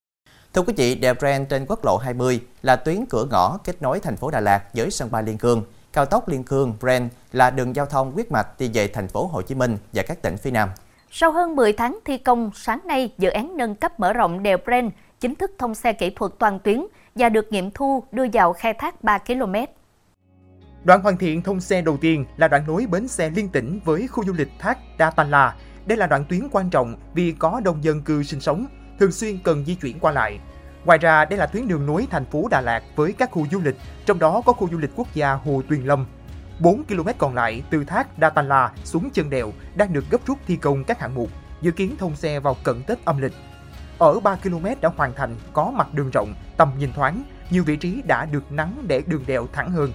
Thưa 0.53 0.61
quý 0.61 0.73
vị, 0.77 0.95
đèo 0.95 1.13
ren 1.21 1.45
trên 1.45 1.65
quốc 1.65 1.85
lộ 1.85 1.97
20 1.97 2.39
là 2.61 2.75
tuyến 2.75 3.05
cửa 3.09 3.27
ngõ 3.31 3.57
kết 3.57 3.81
nối 3.81 3.99
thành 3.99 4.17
phố 4.17 4.31
Đà 4.31 4.39
Lạt 4.39 4.63
với 4.73 4.91
sân 4.91 5.11
bay 5.11 5.23
Liên 5.23 5.37
Khương. 5.37 5.63
Cao 5.93 6.05
tốc 6.05 6.27
Liên 6.27 6.43
Khương 6.43 6.73
ren 6.81 7.09
là 7.33 7.49
đường 7.49 7.75
giao 7.75 7.85
thông 7.85 8.11
huyết 8.11 8.31
mạch 8.31 8.59
đi 8.59 8.69
về 8.73 8.87
thành 8.87 9.07
phố 9.07 9.29
Hồ 9.31 9.41
Chí 9.41 9.55
Minh 9.55 9.77
và 9.93 10.03
các 10.03 10.21
tỉnh 10.21 10.37
phía 10.37 10.51
Nam. 10.51 10.69
Sau 11.17 11.31
hơn 11.31 11.55
10 11.55 11.73
tháng 11.73 11.99
thi 12.05 12.17
công, 12.17 12.51
sáng 12.53 12.79
nay 12.85 13.13
dự 13.17 13.29
án 13.29 13.57
nâng 13.57 13.75
cấp 13.75 13.99
mở 13.99 14.13
rộng 14.13 14.43
đèo 14.43 14.57
Bren 14.65 14.89
chính 15.19 15.35
thức 15.35 15.51
thông 15.57 15.75
xe 15.75 15.93
kỹ 15.93 16.09
thuật 16.09 16.31
toàn 16.39 16.59
tuyến 16.59 16.85
và 17.15 17.29
được 17.29 17.51
nghiệm 17.51 17.71
thu 17.71 18.03
đưa 18.11 18.25
vào 18.33 18.53
khai 18.53 18.73
thác 18.73 19.03
3 19.03 19.17
km. 19.17 19.55
Đoạn 20.83 21.01
hoàn 21.01 21.17
thiện 21.17 21.41
thông 21.41 21.59
xe 21.59 21.81
đầu 21.81 21.97
tiên 21.97 22.25
là 22.37 22.47
đoạn 22.47 22.63
nối 22.67 22.85
bến 22.91 23.07
xe 23.07 23.29
liên 23.29 23.49
tỉnh 23.49 23.79
với 23.85 24.07
khu 24.07 24.25
du 24.25 24.33
lịch 24.33 24.47
Thác 24.59 24.77
Đa 24.97 25.11
Tà 25.11 25.23
La. 25.23 25.55
Đây 25.85 25.97
là 25.97 26.07
đoạn 26.07 26.25
tuyến 26.29 26.41
quan 26.51 26.69
trọng 26.69 26.95
vì 27.13 27.31
có 27.39 27.61
đông 27.63 27.83
dân 27.83 28.01
cư 28.01 28.23
sinh 28.23 28.39
sống, 28.39 28.65
thường 28.99 29.11
xuyên 29.11 29.39
cần 29.43 29.65
di 29.65 29.75
chuyển 29.75 29.99
qua 29.99 30.11
lại. 30.11 30.39
Ngoài 30.85 30.97
ra, 30.97 31.25
đây 31.25 31.39
là 31.39 31.45
tuyến 31.45 31.67
đường 31.67 31.85
nối 31.85 32.07
thành 32.11 32.25
phố 32.25 32.47
Đà 32.51 32.61
Lạt 32.61 32.83
với 32.95 33.13
các 33.13 33.31
khu 33.31 33.45
du 33.51 33.59
lịch, 33.63 33.75
trong 34.05 34.19
đó 34.19 34.41
có 34.45 34.53
khu 34.53 34.69
du 34.71 34.77
lịch 34.77 34.91
quốc 34.95 35.07
gia 35.13 35.33
Hồ 35.33 35.61
Tuyền 35.69 35.81
Lâm. 35.81 36.05
4 36.59 36.83
km 36.83 37.07
còn 37.17 37.35
lại 37.35 37.63
từ 37.69 37.83
thác 37.83 38.19
Đa 38.19 38.29
Tàn 38.29 38.47
La 38.47 38.71
xuống 38.83 39.09
chân 39.13 39.29
đèo 39.29 39.51
đang 39.75 39.93
được 39.93 40.03
gấp 40.09 40.25
rút 40.25 40.37
thi 40.47 40.55
công 40.55 40.83
các 40.83 40.99
hạng 40.99 41.15
mục, 41.15 41.29
dự 41.61 41.71
kiến 41.71 41.95
thông 41.97 42.15
xe 42.15 42.39
vào 42.39 42.55
cận 42.63 42.83
Tết 42.83 43.05
âm 43.05 43.21
lịch. 43.21 43.33
Ở 43.97 44.19
3 44.19 44.35
km 44.35 44.65
đã 44.81 44.89
hoàn 44.97 45.13
thành, 45.13 45.35
có 45.53 45.71
mặt 45.75 45.93
đường 45.93 46.09
rộng, 46.13 46.33
tầm 46.57 46.71
nhìn 46.77 46.93
thoáng, 46.93 47.23
nhiều 47.49 47.63
vị 47.63 47.75
trí 47.75 48.01
đã 48.01 48.25
được 48.25 48.51
nắng 48.51 48.83
để 48.87 49.01
đường 49.07 49.23
đèo 49.27 49.47
thẳng 49.53 49.71
hơn. 49.71 49.91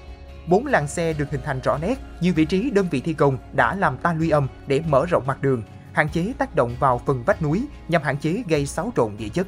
Bốn 0.47 0.67
làn 0.67 0.89
xe 0.89 1.13
được 1.13 1.31
hình 1.31 1.41
thành 1.45 1.61
rõ 1.61 1.79
nét, 1.83 1.95
nhiều 2.21 2.35
vị 2.37 2.45
trí 2.45 2.71
đơn 2.71 2.87
vị 2.91 3.01
thi 3.01 3.13
công 3.13 3.39
đã 3.53 3.75
làm 3.75 3.97
ta 3.97 4.13
luy 4.13 4.31
âm 4.31 4.49
để 4.67 4.83
mở 4.89 5.07
rộng 5.07 5.27
mặt 5.27 5.43
đường, 5.43 5.63
hạn 5.93 6.09
chế 6.09 6.33
tác 6.39 6.55
động 6.55 6.77
vào 6.81 7.01
phần 7.07 7.23
vách 7.27 7.43
núi 7.43 7.67
nhằm 7.89 8.03
hạn 8.03 8.19
chế 8.19 8.43
gây 8.49 8.67
xáo 8.67 8.93
trộn 8.97 9.17
địa 9.19 9.29
chất. 9.29 9.47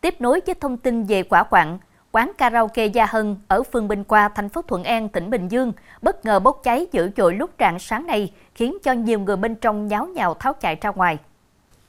Tiếp 0.00 0.14
nối 0.20 0.40
với 0.46 0.54
thông 0.60 0.76
tin 0.76 1.04
về 1.04 1.22
quả 1.22 1.42
quặng, 1.42 1.78
quán 2.16 2.32
karaoke 2.38 2.86
Gia 2.86 3.06
Hân 3.06 3.36
ở 3.48 3.62
phường 3.62 3.88
Bình 3.88 4.04
Qua, 4.04 4.28
thành 4.28 4.48
phố 4.48 4.62
Thuận 4.62 4.84
An, 4.84 5.08
tỉnh 5.08 5.30
Bình 5.30 5.48
Dương 5.48 5.72
bất 6.02 6.24
ngờ 6.24 6.38
bốc 6.38 6.60
cháy 6.64 6.86
dữ 6.92 7.10
dội 7.16 7.34
lúc 7.34 7.50
rạng 7.58 7.78
sáng 7.78 8.06
nay, 8.06 8.32
khiến 8.54 8.76
cho 8.82 8.92
nhiều 8.92 9.20
người 9.20 9.36
bên 9.36 9.54
trong 9.54 9.88
nháo 9.88 10.06
nhào 10.06 10.34
tháo 10.34 10.52
chạy 10.52 10.76
ra 10.80 10.90
ngoài. 10.90 11.18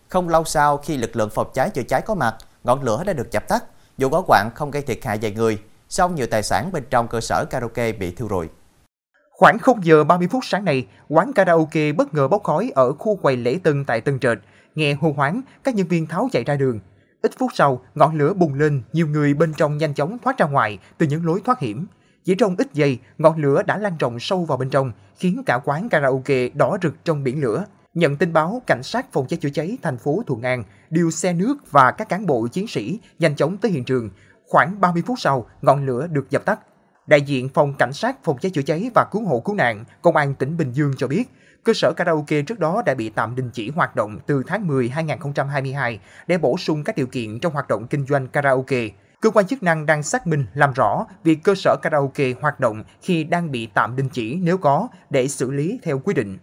Không 0.07 0.29
lâu 0.29 0.43
sau 0.43 0.77
khi 0.77 0.97
lực 0.97 1.15
lượng 1.15 1.29
phòng 1.29 1.47
cháy 1.53 1.69
chữa 1.69 1.81
cháy 1.83 2.01
có 2.01 2.15
mặt, 2.15 2.35
ngọn 2.63 2.83
lửa 2.83 3.03
đã 3.03 3.13
được 3.13 3.31
dập 3.31 3.47
tắt. 3.47 3.63
Dù 3.97 4.09
có 4.09 4.21
quặng 4.21 4.49
không 4.55 4.71
gây 4.71 4.81
thiệt 4.81 5.05
hại 5.05 5.17
về 5.17 5.31
người, 5.31 5.59
song 5.89 6.15
nhiều 6.15 6.27
tài 6.31 6.43
sản 6.43 6.71
bên 6.71 6.83
trong 6.89 7.07
cơ 7.07 7.21
sở 7.21 7.45
karaoke 7.45 7.91
bị 7.91 8.11
thiêu 8.11 8.27
rụi. 8.29 8.47
Khoảng 9.31 9.59
0 9.59 9.79
giờ 9.83 10.03
30 10.03 10.27
phút 10.31 10.45
sáng 10.45 10.65
nay, 10.65 10.87
quán 11.09 11.33
karaoke 11.33 11.91
bất 11.91 12.13
ngờ 12.13 12.27
bốc 12.27 12.43
khói 12.43 12.71
ở 12.75 12.93
khu 12.93 13.15
quầy 13.15 13.37
lễ 13.37 13.59
tân 13.63 13.85
tại 13.85 14.01
Tân 14.01 14.19
Trệt. 14.19 14.37
Nghe 14.75 14.93
hô 14.93 15.13
hoáng, 15.17 15.41
các 15.63 15.75
nhân 15.75 15.87
viên 15.87 16.07
tháo 16.07 16.29
chạy 16.31 16.43
ra 16.43 16.55
đường. 16.55 16.79
Ít 17.21 17.31
phút 17.37 17.51
sau, 17.53 17.81
ngọn 17.95 18.15
lửa 18.15 18.33
bùng 18.33 18.53
lên, 18.53 18.81
nhiều 18.93 19.07
người 19.07 19.33
bên 19.33 19.53
trong 19.53 19.77
nhanh 19.77 19.93
chóng 19.93 20.17
thoát 20.23 20.37
ra 20.37 20.45
ngoài 20.45 20.79
từ 20.97 21.05
những 21.07 21.25
lối 21.25 21.41
thoát 21.45 21.59
hiểm. 21.59 21.85
Chỉ 22.23 22.35
trong 22.35 22.55
ít 22.57 22.73
giây, 22.73 22.99
ngọn 23.17 23.41
lửa 23.41 23.63
đã 23.63 23.77
lan 23.77 23.97
rộng 23.99 24.19
sâu 24.19 24.45
vào 24.45 24.57
bên 24.57 24.69
trong, 24.69 24.91
khiến 25.15 25.43
cả 25.45 25.59
quán 25.65 25.89
karaoke 25.89 26.49
đỏ 26.49 26.77
rực 26.81 26.93
trong 27.05 27.23
biển 27.23 27.41
lửa. 27.41 27.65
Nhận 27.93 28.15
tin 28.15 28.33
báo, 28.33 28.61
cảnh 28.67 28.83
sát 28.83 29.13
phòng 29.13 29.27
cháy 29.27 29.39
chữa 29.41 29.49
cháy 29.49 29.77
thành 29.81 29.97
phố 29.97 30.23
Thuận 30.27 30.41
An 30.41 30.63
điều 30.89 31.11
xe 31.11 31.33
nước 31.33 31.71
và 31.71 31.91
các 31.91 32.09
cán 32.09 32.25
bộ 32.25 32.47
chiến 32.47 32.67
sĩ 32.67 32.99
nhanh 33.19 33.35
chóng 33.35 33.57
tới 33.57 33.71
hiện 33.71 33.83
trường. 33.83 34.09
Khoảng 34.47 34.81
30 34.81 35.03
phút 35.05 35.19
sau, 35.19 35.45
ngọn 35.61 35.85
lửa 35.85 36.07
được 36.07 36.29
dập 36.29 36.45
tắt. 36.45 36.59
Đại 37.07 37.21
diện 37.21 37.49
phòng 37.49 37.73
cảnh 37.73 37.93
sát 37.93 38.23
phòng 38.23 38.37
cháy 38.41 38.51
chữa 38.51 38.61
cháy 38.61 38.89
và 38.95 39.05
cứu 39.11 39.25
hộ 39.25 39.39
cứu 39.39 39.55
nạn 39.55 39.85
công 40.01 40.15
an 40.15 40.35
tỉnh 40.35 40.57
Bình 40.57 40.71
Dương 40.71 40.93
cho 40.97 41.07
biết, 41.07 41.23
cơ 41.63 41.73
sở 41.73 41.93
karaoke 41.97 42.41
trước 42.41 42.59
đó 42.59 42.81
đã 42.85 42.93
bị 42.93 43.09
tạm 43.09 43.35
đình 43.35 43.49
chỉ 43.53 43.69
hoạt 43.69 43.95
động 43.95 44.19
từ 44.27 44.43
tháng 44.47 44.67
10 44.67 44.89
2022 44.89 45.99
để 46.27 46.37
bổ 46.37 46.57
sung 46.57 46.83
các 46.83 46.97
điều 46.97 47.07
kiện 47.07 47.39
trong 47.39 47.53
hoạt 47.53 47.67
động 47.67 47.87
kinh 47.87 48.05
doanh 48.05 48.27
karaoke. 48.27 48.89
Cơ 49.21 49.29
quan 49.29 49.47
chức 49.47 49.63
năng 49.63 49.85
đang 49.85 50.03
xác 50.03 50.27
minh 50.27 50.45
làm 50.53 50.73
rõ 50.73 51.05
việc 51.23 51.39
cơ 51.43 51.55
sở 51.55 51.75
karaoke 51.81 52.33
hoạt 52.41 52.59
động 52.59 52.83
khi 53.01 53.23
đang 53.23 53.51
bị 53.51 53.65
tạm 53.73 53.95
đình 53.95 54.09
chỉ 54.09 54.35
nếu 54.35 54.57
có 54.57 54.87
để 55.09 55.27
xử 55.27 55.51
lý 55.51 55.79
theo 55.83 55.99
quy 55.99 56.13
định. 56.13 56.37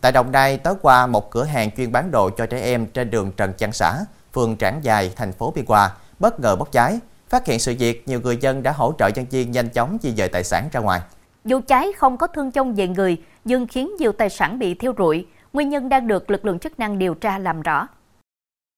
Tại 0.00 0.12
Đồng 0.12 0.32
Nai, 0.32 0.58
tối 0.58 0.74
qua 0.82 1.06
một 1.06 1.30
cửa 1.30 1.44
hàng 1.44 1.70
chuyên 1.76 1.92
bán 1.92 2.10
đồ 2.10 2.30
cho 2.30 2.46
trẻ 2.46 2.60
em 2.60 2.86
trên 2.86 3.10
đường 3.10 3.32
Trần 3.36 3.52
Văn 3.58 3.72
Xã, 3.72 4.04
phường 4.32 4.56
Trảng 4.56 4.84
Dài, 4.84 5.12
thành 5.16 5.32
phố 5.32 5.52
Biên 5.56 5.64
Hòa, 5.68 5.92
bất 6.18 6.40
ngờ 6.40 6.56
bốc 6.56 6.72
cháy. 6.72 6.98
Phát 7.28 7.46
hiện 7.46 7.58
sự 7.58 7.74
việc, 7.78 8.08
nhiều 8.08 8.20
người 8.20 8.36
dân 8.36 8.62
đã 8.62 8.72
hỗ 8.72 8.94
trợ 8.98 9.08
nhân 9.08 9.26
viên 9.30 9.52
nhanh 9.52 9.68
chóng 9.68 9.98
di 10.02 10.12
dời 10.14 10.28
tài 10.28 10.44
sản 10.44 10.68
ra 10.72 10.80
ngoài. 10.80 11.00
Vụ 11.48 11.60
cháy 11.60 11.92
không 11.96 12.16
có 12.16 12.26
thương 12.26 12.50
vong 12.50 12.74
về 12.74 12.88
người, 12.88 13.16
nhưng 13.44 13.66
khiến 13.66 13.90
nhiều 13.98 14.12
tài 14.12 14.30
sản 14.30 14.58
bị 14.58 14.74
thiêu 14.74 14.92
rụi. 14.98 15.26
Nguyên 15.52 15.68
nhân 15.68 15.88
đang 15.88 16.06
được 16.06 16.30
lực 16.30 16.44
lượng 16.44 16.58
chức 16.58 16.78
năng 16.78 16.98
điều 16.98 17.14
tra 17.14 17.38
làm 17.38 17.62
rõ. 17.62 17.88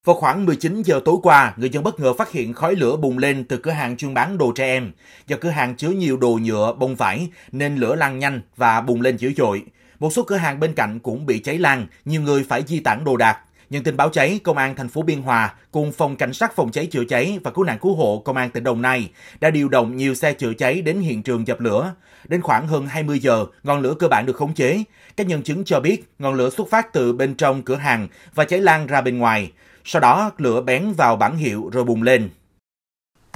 Vào 0.04 0.16
khoảng 0.16 0.46
19 0.46 0.82
giờ 0.82 1.00
tối 1.04 1.16
qua, 1.22 1.54
người 1.56 1.70
dân 1.70 1.84
bất 1.84 2.00
ngờ 2.00 2.14
phát 2.14 2.30
hiện 2.30 2.52
khói 2.52 2.74
lửa 2.74 2.96
bùng 2.96 3.18
lên 3.18 3.44
từ 3.44 3.56
cửa 3.56 3.70
hàng 3.70 3.96
chuyên 3.96 4.14
bán 4.14 4.38
đồ 4.38 4.52
trẻ 4.52 4.64
em. 4.64 4.92
Do 5.26 5.36
cửa 5.40 5.48
hàng 5.48 5.76
chứa 5.76 5.90
nhiều 5.90 6.16
đồ 6.16 6.38
nhựa, 6.42 6.72
bông 6.78 6.94
vải 6.94 7.30
nên 7.52 7.76
lửa 7.76 7.94
lan 7.94 8.18
nhanh 8.18 8.40
và 8.56 8.80
bùng 8.80 9.00
lên 9.00 9.16
dữ 9.16 9.32
dội. 9.36 9.62
Một 9.98 10.12
số 10.12 10.22
cửa 10.22 10.36
hàng 10.36 10.60
bên 10.60 10.74
cạnh 10.74 10.98
cũng 10.98 11.26
bị 11.26 11.38
cháy 11.38 11.58
lan, 11.58 11.86
nhiều 12.04 12.22
người 12.22 12.44
phải 12.48 12.62
di 12.66 12.80
tản 12.80 13.04
đồ 13.04 13.16
đạc. 13.16 13.38
Nhận 13.70 13.82
tin 13.82 13.96
báo 13.96 14.08
cháy, 14.08 14.40
Công 14.44 14.56
an 14.56 14.74
thành 14.74 14.88
phố 14.88 15.02
Biên 15.02 15.22
Hòa 15.22 15.54
cùng 15.70 15.92
Phòng 15.92 16.16
Cảnh 16.16 16.32
sát 16.32 16.56
Phòng 16.56 16.70
cháy 16.72 16.86
chữa 16.86 17.04
cháy 17.04 17.38
và 17.44 17.50
Cứu 17.50 17.64
nạn 17.64 17.78
Cứu 17.78 17.94
hộ 17.94 18.22
Công 18.24 18.36
an 18.36 18.50
tỉnh 18.50 18.64
Đồng 18.64 18.82
Nai 18.82 19.10
đã 19.40 19.50
điều 19.50 19.68
động 19.68 19.96
nhiều 19.96 20.14
xe 20.14 20.32
chữa 20.32 20.52
cháy 20.52 20.82
đến 20.82 21.00
hiện 21.00 21.22
trường 21.22 21.46
dập 21.46 21.60
lửa. 21.60 21.94
Đến 22.28 22.42
khoảng 22.42 22.66
hơn 22.68 22.86
20 22.86 23.18
giờ, 23.18 23.46
ngọn 23.62 23.80
lửa 23.80 23.94
cơ 23.98 24.08
bản 24.08 24.26
được 24.26 24.36
khống 24.36 24.54
chế. 24.54 24.84
Các 25.16 25.26
nhân 25.26 25.42
chứng 25.42 25.64
cho 25.64 25.80
biết 25.80 26.04
ngọn 26.18 26.34
lửa 26.34 26.50
xuất 26.50 26.70
phát 26.70 26.92
từ 26.92 27.12
bên 27.12 27.34
trong 27.34 27.62
cửa 27.62 27.76
hàng 27.76 28.08
và 28.34 28.44
cháy 28.44 28.60
lan 28.60 28.86
ra 28.86 29.00
bên 29.00 29.18
ngoài. 29.18 29.52
Sau 29.84 30.00
đó, 30.00 30.30
lửa 30.38 30.60
bén 30.60 30.92
vào 30.92 31.16
bảng 31.16 31.36
hiệu 31.36 31.70
rồi 31.72 31.84
bùng 31.84 32.02
lên. 32.02 32.28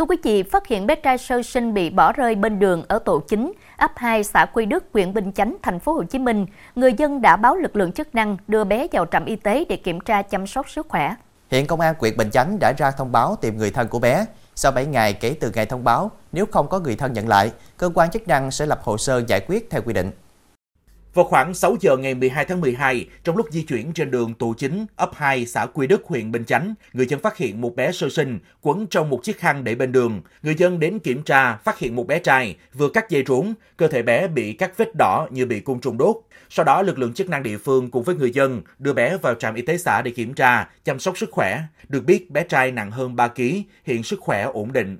Thưa 0.02 0.06
quý 0.06 0.16
vị, 0.22 0.42
phát 0.42 0.66
hiện 0.66 0.86
bé 0.86 0.94
trai 0.94 1.18
sơ 1.18 1.42
sinh 1.42 1.74
bị 1.74 1.90
bỏ 1.90 2.12
rơi 2.12 2.34
bên 2.34 2.58
đường 2.58 2.84
ở 2.88 2.98
tổ 2.98 3.20
chính, 3.28 3.52
ấp 3.76 3.90
2 3.96 4.24
xã 4.24 4.44
Quy 4.44 4.66
Đức, 4.66 4.84
huyện 4.92 5.14
Bình 5.14 5.32
Chánh, 5.32 5.56
thành 5.62 5.80
phố 5.80 5.92
Hồ 5.92 6.02
Chí 6.02 6.18
Minh. 6.18 6.46
Người 6.74 6.92
dân 6.92 7.22
đã 7.22 7.36
báo 7.36 7.56
lực 7.56 7.76
lượng 7.76 7.92
chức 7.92 8.14
năng 8.14 8.36
đưa 8.48 8.64
bé 8.64 8.86
vào 8.92 9.06
trạm 9.06 9.24
y 9.24 9.36
tế 9.36 9.64
để 9.68 9.76
kiểm 9.76 10.00
tra 10.00 10.22
chăm 10.22 10.46
sóc 10.46 10.70
sức 10.70 10.86
khỏe. 10.88 11.14
Hiện 11.50 11.66
công 11.66 11.80
an 11.80 11.94
huyện 11.98 12.16
Bình 12.16 12.30
Chánh 12.30 12.58
đã 12.60 12.72
ra 12.78 12.90
thông 12.90 13.12
báo 13.12 13.36
tìm 13.40 13.58
người 13.58 13.70
thân 13.70 13.88
của 13.88 13.98
bé. 13.98 14.26
Sau 14.54 14.72
7 14.72 14.86
ngày 14.86 15.12
kể 15.12 15.34
từ 15.40 15.50
ngày 15.54 15.66
thông 15.66 15.84
báo, 15.84 16.10
nếu 16.32 16.46
không 16.46 16.68
có 16.68 16.78
người 16.78 16.96
thân 16.96 17.12
nhận 17.12 17.28
lại, 17.28 17.52
cơ 17.76 17.90
quan 17.94 18.10
chức 18.10 18.28
năng 18.28 18.50
sẽ 18.50 18.66
lập 18.66 18.80
hồ 18.82 18.98
sơ 18.98 19.22
giải 19.28 19.40
quyết 19.48 19.70
theo 19.70 19.82
quy 19.82 19.92
định. 19.92 20.10
Vào 21.14 21.24
khoảng 21.24 21.54
6 21.54 21.76
giờ 21.80 21.96
ngày 21.96 22.14
12 22.14 22.44
tháng 22.44 22.60
12, 22.60 23.06
trong 23.24 23.36
lúc 23.36 23.46
di 23.50 23.62
chuyển 23.62 23.92
trên 23.92 24.10
đường 24.10 24.34
Tù 24.34 24.54
Chính, 24.54 24.86
ấp 24.96 25.10
2, 25.14 25.46
xã 25.46 25.66
Quy 25.66 25.86
Đức, 25.86 26.04
huyện 26.04 26.32
Bình 26.32 26.44
Chánh, 26.44 26.74
người 26.92 27.06
dân 27.06 27.20
phát 27.20 27.36
hiện 27.36 27.60
một 27.60 27.76
bé 27.76 27.92
sơ 27.92 28.08
sinh 28.08 28.38
quấn 28.60 28.86
trong 28.86 29.10
một 29.10 29.20
chiếc 29.22 29.38
khăn 29.38 29.64
để 29.64 29.74
bên 29.74 29.92
đường. 29.92 30.20
Người 30.42 30.54
dân 30.54 30.80
đến 30.80 30.98
kiểm 30.98 31.22
tra, 31.22 31.56
phát 31.56 31.78
hiện 31.78 31.96
một 31.96 32.06
bé 32.06 32.18
trai 32.18 32.56
vừa 32.74 32.88
cắt 32.88 33.10
dây 33.10 33.24
rốn, 33.26 33.54
cơ 33.76 33.88
thể 33.88 34.02
bé 34.02 34.28
bị 34.28 34.52
các 34.52 34.76
vết 34.76 34.88
đỏ 34.98 35.28
như 35.30 35.46
bị 35.46 35.60
côn 35.60 35.80
trùng 35.80 35.98
đốt. 35.98 36.16
Sau 36.50 36.64
đó, 36.64 36.82
lực 36.82 36.98
lượng 36.98 37.14
chức 37.14 37.28
năng 37.28 37.42
địa 37.42 37.58
phương 37.58 37.90
cùng 37.90 38.02
với 38.02 38.14
người 38.14 38.30
dân 38.30 38.62
đưa 38.78 38.92
bé 38.92 39.16
vào 39.16 39.34
trạm 39.34 39.54
y 39.54 39.62
tế 39.62 39.78
xã 39.78 40.02
để 40.02 40.10
kiểm 40.10 40.34
tra, 40.34 40.68
chăm 40.84 40.98
sóc 40.98 41.18
sức 41.18 41.30
khỏe. 41.32 41.62
Được 41.88 42.04
biết, 42.04 42.30
bé 42.30 42.44
trai 42.44 42.70
nặng 42.70 42.90
hơn 42.90 43.16
3 43.16 43.28
kg, 43.28 43.42
hiện 43.84 44.02
sức 44.02 44.20
khỏe 44.20 44.42
ổn 44.42 44.72
định. 44.72 44.98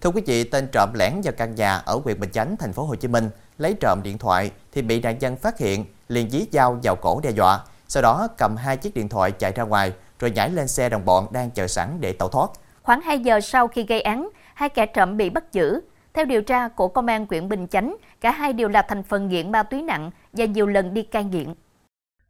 Thưa 0.00 0.10
quý 0.10 0.22
vị, 0.26 0.44
tên 0.44 0.68
trộm 0.72 0.88
lẻn 0.94 1.20
vào 1.24 1.32
căn 1.36 1.54
nhà 1.54 1.76
ở 1.76 2.00
huyện 2.04 2.20
Bình 2.20 2.30
Chánh, 2.30 2.56
thành 2.56 2.72
phố 2.72 2.84
Hồ 2.84 2.94
Chí 2.94 3.08
Minh 3.08 3.30
lấy 3.58 3.74
trộm 3.80 4.00
điện 4.02 4.18
thoại 4.18 4.50
thì 4.74 4.82
bị 4.82 5.00
nạn 5.00 5.18
nhân 5.18 5.36
phát 5.36 5.58
hiện, 5.58 5.84
liền 6.08 6.30
dí 6.30 6.46
dao 6.52 6.78
vào 6.82 6.96
cổ 6.96 7.20
đe 7.22 7.30
dọa, 7.30 7.60
sau 7.88 8.02
đó 8.02 8.28
cầm 8.38 8.56
hai 8.56 8.76
chiếc 8.76 8.94
điện 8.94 9.08
thoại 9.08 9.32
chạy 9.32 9.52
ra 9.52 9.62
ngoài 9.62 9.92
rồi 10.18 10.30
nhảy 10.30 10.50
lên 10.50 10.68
xe 10.68 10.88
đồng 10.88 11.04
bọn 11.04 11.26
đang 11.32 11.50
chờ 11.50 11.66
sẵn 11.66 12.00
để 12.00 12.12
tẩu 12.12 12.28
thoát. 12.28 12.50
Khoảng 12.82 13.00
2 13.00 13.18
giờ 13.18 13.40
sau 13.40 13.68
khi 13.68 13.86
gây 13.86 14.00
án, 14.00 14.28
hai 14.54 14.68
kẻ 14.68 14.86
trộm 14.86 15.16
bị 15.16 15.30
bắt 15.30 15.52
giữ. 15.52 15.80
Theo 16.14 16.24
điều 16.24 16.42
tra 16.42 16.68
của 16.68 16.88
công 16.88 17.06
an 17.06 17.26
huyện 17.30 17.48
Bình 17.48 17.66
Chánh, 17.68 17.96
cả 18.20 18.30
hai 18.30 18.52
đều 18.52 18.68
là 18.68 18.82
thành 18.88 19.02
phần 19.02 19.28
nghiện 19.28 19.52
ma 19.52 19.62
túy 19.62 19.82
nặng 19.82 20.10
và 20.32 20.44
nhiều 20.44 20.66
lần 20.66 20.94
đi 20.94 21.02
cai 21.02 21.24
nghiện. 21.24 21.54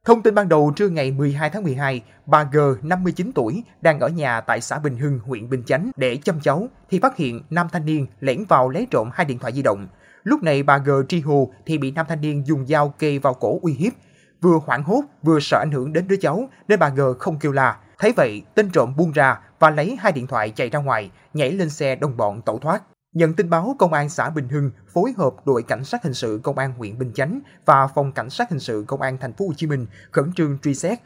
Thông 0.04 0.22
tin 0.22 0.34
ban 0.34 0.48
đầu 0.48 0.72
trưa 0.76 0.88
ngày 0.88 1.10
12 1.10 1.50
tháng 1.50 1.62
12, 1.62 2.02
bà 2.26 2.44
G, 2.52 2.58
59 2.82 3.32
tuổi, 3.34 3.62
đang 3.80 4.00
ở 4.00 4.08
nhà 4.08 4.40
tại 4.40 4.60
xã 4.60 4.78
Bình 4.78 4.96
Hưng, 4.96 5.18
huyện 5.18 5.50
Bình 5.50 5.62
Chánh 5.66 5.90
để 5.96 6.18
chăm 6.24 6.40
cháu 6.40 6.66
thì 6.90 6.98
phát 6.98 7.16
hiện 7.16 7.42
nam 7.50 7.68
thanh 7.72 7.86
niên 7.86 8.06
lẻn 8.20 8.44
vào 8.48 8.68
lấy 8.68 8.86
trộm 8.90 9.10
hai 9.14 9.26
điện 9.26 9.38
thoại 9.38 9.52
di 9.52 9.62
động. 9.62 9.88
Lúc 10.24 10.42
này 10.42 10.62
bà 10.62 10.78
G 10.78 10.90
tri 11.08 11.20
hô 11.20 11.50
thì 11.66 11.78
bị 11.78 11.90
nam 11.90 12.06
thanh 12.08 12.20
niên 12.20 12.46
dùng 12.46 12.66
dao 12.66 12.88
kê 12.88 13.18
vào 13.18 13.34
cổ 13.34 13.58
uy 13.62 13.72
hiếp. 13.72 13.92
Vừa 14.40 14.58
hoảng 14.66 14.82
hốt 14.82 15.02
vừa 15.22 15.40
sợ 15.40 15.58
ảnh 15.58 15.70
hưởng 15.72 15.92
đến 15.92 16.08
đứa 16.08 16.16
cháu 16.16 16.48
nên 16.68 16.78
bà 16.78 16.88
G 16.88 17.00
không 17.18 17.38
kêu 17.38 17.52
la. 17.52 17.76
Thấy 17.98 18.12
vậy, 18.16 18.42
tên 18.54 18.70
trộm 18.70 18.96
buông 18.96 19.12
ra 19.12 19.40
và 19.58 19.70
lấy 19.70 19.96
hai 20.00 20.12
điện 20.12 20.26
thoại 20.26 20.50
chạy 20.50 20.70
ra 20.70 20.78
ngoài, 20.78 21.10
nhảy 21.34 21.52
lên 21.52 21.70
xe 21.70 21.96
đồng 21.96 22.16
bọn 22.16 22.42
tẩu 22.42 22.58
thoát. 22.58 22.82
Nhận 23.12 23.34
tin 23.34 23.50
báo, 23.50 23.76
Công 23.78 23.92
an 23.92 24.08
xã 24.08 24.30
Bình 24.30 24.48
Hưng 24.48 24.70
phối 24.92 25.14
hợp 25.16 25.34
đội 25.44 25.62
cảnh 25.62 25.84
sát 25.84 26.04
hình 26.04 26.14
sự 26.14 26.40
Công 26.42 26.58
an 26.58 26.72
huyện 26.78 26.98
Bình 26.98 27.12
Chánh 27.14 27.40
và 27.64 27.86
phòng 27.86 28.12
cảnh 28.12 28.30
sát 28.30 28.50
hình 28.50 28.60
sự 28.60 28.84
Công 28.86 29.00
an 29.00 29.18
thành 29.20 29.32
phố 29.32 29.46
Hồ 29.46 29.52
Chí 29.56 29.66
Minh 29.66 29.86
khẩn 30.10 30.32
trương 30.32 30.58
truy 30.58 30.74
xét. 30.74 30.98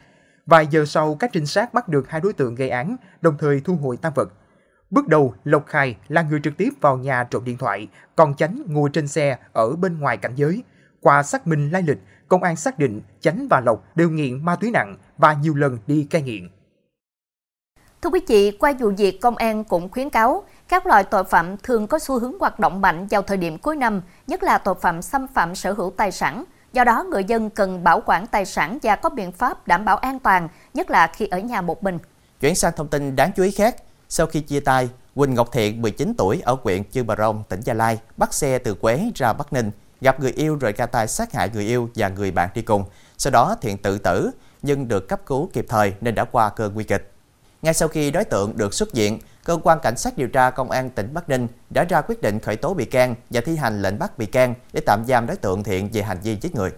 Vài 0.45 0.67
giờ 0.67 0.85
sau, 0.85 1.15
các 1.15 1.29
trinh 1.33 1.45
sát 1.45 1.73
bắt 1.73 1.87
được 1.87 2.09
hai 2.09 2.21
đối 2.21 2.33
tượng 2.33 2.55
gây 2.55 2.69
án, 2.69 2.95
đồng 3.21 3.37
thời 3.39 3.61
thu 3.65 3.75
hồi 3.75 3.97
tăng 3.97 4.13
vật. 4.15 4.33
Bước 4.89 5.07
đầu, 5.07 5.33
Lộc 5.43 5.67
khai 5.67 5.95
là 6.07 6.21
người 6.21 6.39
trực 6.43 6.57
tiếp 6.57 6.69
vào 6.81 6.97
nhà 6.97 7.23
trộm 7.23 7.43
điện 7.45 7.57
thoại, 7.57 7.87
còn 8.15 8.35
Chánh 8.35 8.61
ngồi 8.67 8.89
trên 8.93 9.07
xe 9.07 9.37
ở 9.53 9.75
bên 9.75 9.99
ngoài 9.99 10.17
cảnh 10.17 10.35
giới. 10.35 10.63
Qua 11.01 11.23
xác 11.23 11.47
minh 11.47 11.69
lai 11.69 11.81
lịch, 11.81 11.97
công 12.27 12.43
an 12.43 12.55
xác 12.55 12.79
định 12.79 13.01
Chánh 13.19 13.47
và 13.49 13.59
Lộc 13.59 13.83
đều 13.95 14.09
nghiện 14.09 14.45
ma 14.45 14.55
túy 14.55 14.71
nặng 14.71 14.97
và 15.17 15.33
nhiều 15.33 15.55
lần 15.55 15.77
đi 15.87 16.07
cai 16.09 16.21
nghiện. 16.21 16.49
Thưa 18.01 18.09
quý 18.09 18.19
vị, 18.27 18.57
qua 18.59 18.73
vụ 18.79 18.91
việc, 18.97 19.21
công 19.21 19.35
an 19.35 19.63
cũng 19.63 19.91
khuyến 19.91 20.09
cáo 20.09 20.43
các 20.67 20.87
loại 20.87 21.03
tội 21.03 21.23
phạm 21.23 21.57
thường 21.57 21.87
có 21.87 21.99
xu 21.99 22.19
hướng 22.19 22.39
hoạt 22.39 22.59
động 22.59 22.81
mạnh 22.81 23.07
vào 23.07 23.21
thời 23.21 23.37
điểm 23.37 23.57
cuối 23.57 23.75
năm, 23.75 24.01
nhất 24.27 24.43
là 24.43 24.57
tội 24.57 24.75
phạm 24.81 25.01
xâm 25.01 25.27
phạm 25.27 25.55
sở 25.55 25.73
hữu 25.73 25.93
tài 25.97 26.11
sản. 26.11 26.43
Do 26.73 26.83
đó, 26.83 27.03
người 27.03 27.23
dân 27.23 27.49
cần 27.49 27.83
bảo 27.83 28.01
quản 28.05 28.27
tài 28.27 28.45
sản 28.45 28.77
và 28.83 28.95
có 28.95 29.09
biện 29.09 29.31
pháp 29.31 29.67
đảm 29.67 29.85
bảo 29.85 29.97
an 29.97 30.19
toàn, 30.19 30.47
nhất 30.73 30.89
là 30.89 31.07
khi 31.07 31.27
ở 31.27 31.39
nhà 31.39 31.61
một 31.61 31.83
mình. 31.83 31.97
Chuyển 32.39 32.55
sang 32.55 32.73
thông 32.75 32.87
tin 32.87 33.15
đáng 33.15 33.31
chú 33.35 33.43
ý 33.43 33.51
khác, 33.51 33.75
sau 34.09 34.27
khi 34.27 34.41
chia 34.41 34.59
tay, 34.59 34.89
Quỳnh 35.15 35.33
Ngọc 35.33 35.49
Thiện, 35.51 35.81
19 35.81 36.13
tuổi, 36.17 36.41
ở 36.45 36.57
huyện 36.63 36.83
Chư 36.91 37.03
Bờ 37.03 37.15
Rông, 37.15 37.43
tỉnh 37.49 37.61
Gia 37.61 37.73
Lai, 37.73 37.99
bắt 38.17 38.33
xe 38.33 38.59
từ 38.59 38.73
Quế 38.73 39.11
ra 39.15 39.33
Bắc 39.33 39.53
Ninh, 39.53 39.71
gặp 40.01 40.19
người 40.19 40.31
yêu 40.31 40.55
rồi 40.55 40.71
ra 40.71 40.85
tay 40.85 41.07
sát 41.07 41.33
hại 41.33 41.49
người 41.53 41.65
yêu 41.65 41.89
và 41.95 42.09
người 42.09 42.31
bạn 42.31 42.49
đi 42.53 42.61
cùng. 42.61 42.83
Sau 43.17 43.31
đó 43.31 43.55
Thiện 43.61 43.77
tự 43.77 43.97
tử, 43.97 44.31
nhưng 44.61 44.87
được 44.87 45.07
cấp 45.07 45.21
cứu 45.25 45.49
kịp 45.53 45.65
thời 45.69 45.93
nên 46.01 46.15
đã 46.15 46.23
qua 46.23 46.49
cơn 46.49 46.73
nguy 46.73 46.83
kịch. 46.83 47.11
Ngay 47.61 47.73
sau 47.73 47.87
khi 47.87 48.11
đối 48.11 48.23
tượng 48.23 48.57
được 48.57 48.73
xuất 48.73 48.93
viện, 48.93 49.19
cơ 49.45 49.57
quan 49.63 49.79
cảnh 49.79 49.97
sát 49.97 50.17
điều 50.17 50.27
tra 50.27 50.49
công 50.49 50.71
an 50.71 50.89
tỉnh 50.89 51.13
Bắc 51.13 51.29
Ninh 51.29 51.47
đã 51.69 51.83
ra 51.83 52.01
quyết 52.01 52.21
định 52.21 52.39
khởi 52.39 52.55
tố 52.55 52.73
bị 52.73 52.85
can 52.85 53.15
và 53.29 53.41
thi 53.41 53.55
hành 53.55 53.81
lệnh 53.81 53.99
bắt 53.99 54.17
bị 54.17 54.25
can 54.25 54.53
để 54.73 54.81
tạm 54.85 55.05
giam 55.07 55.27
đối 55.27 55.37
tượng 55.37 55.63
Thiện 55.63 55.89
về 55.93 56.01
hành 56.01 56.17
vi 56.23 56.37
giết 56.41 56.55
người. 56.55 56.71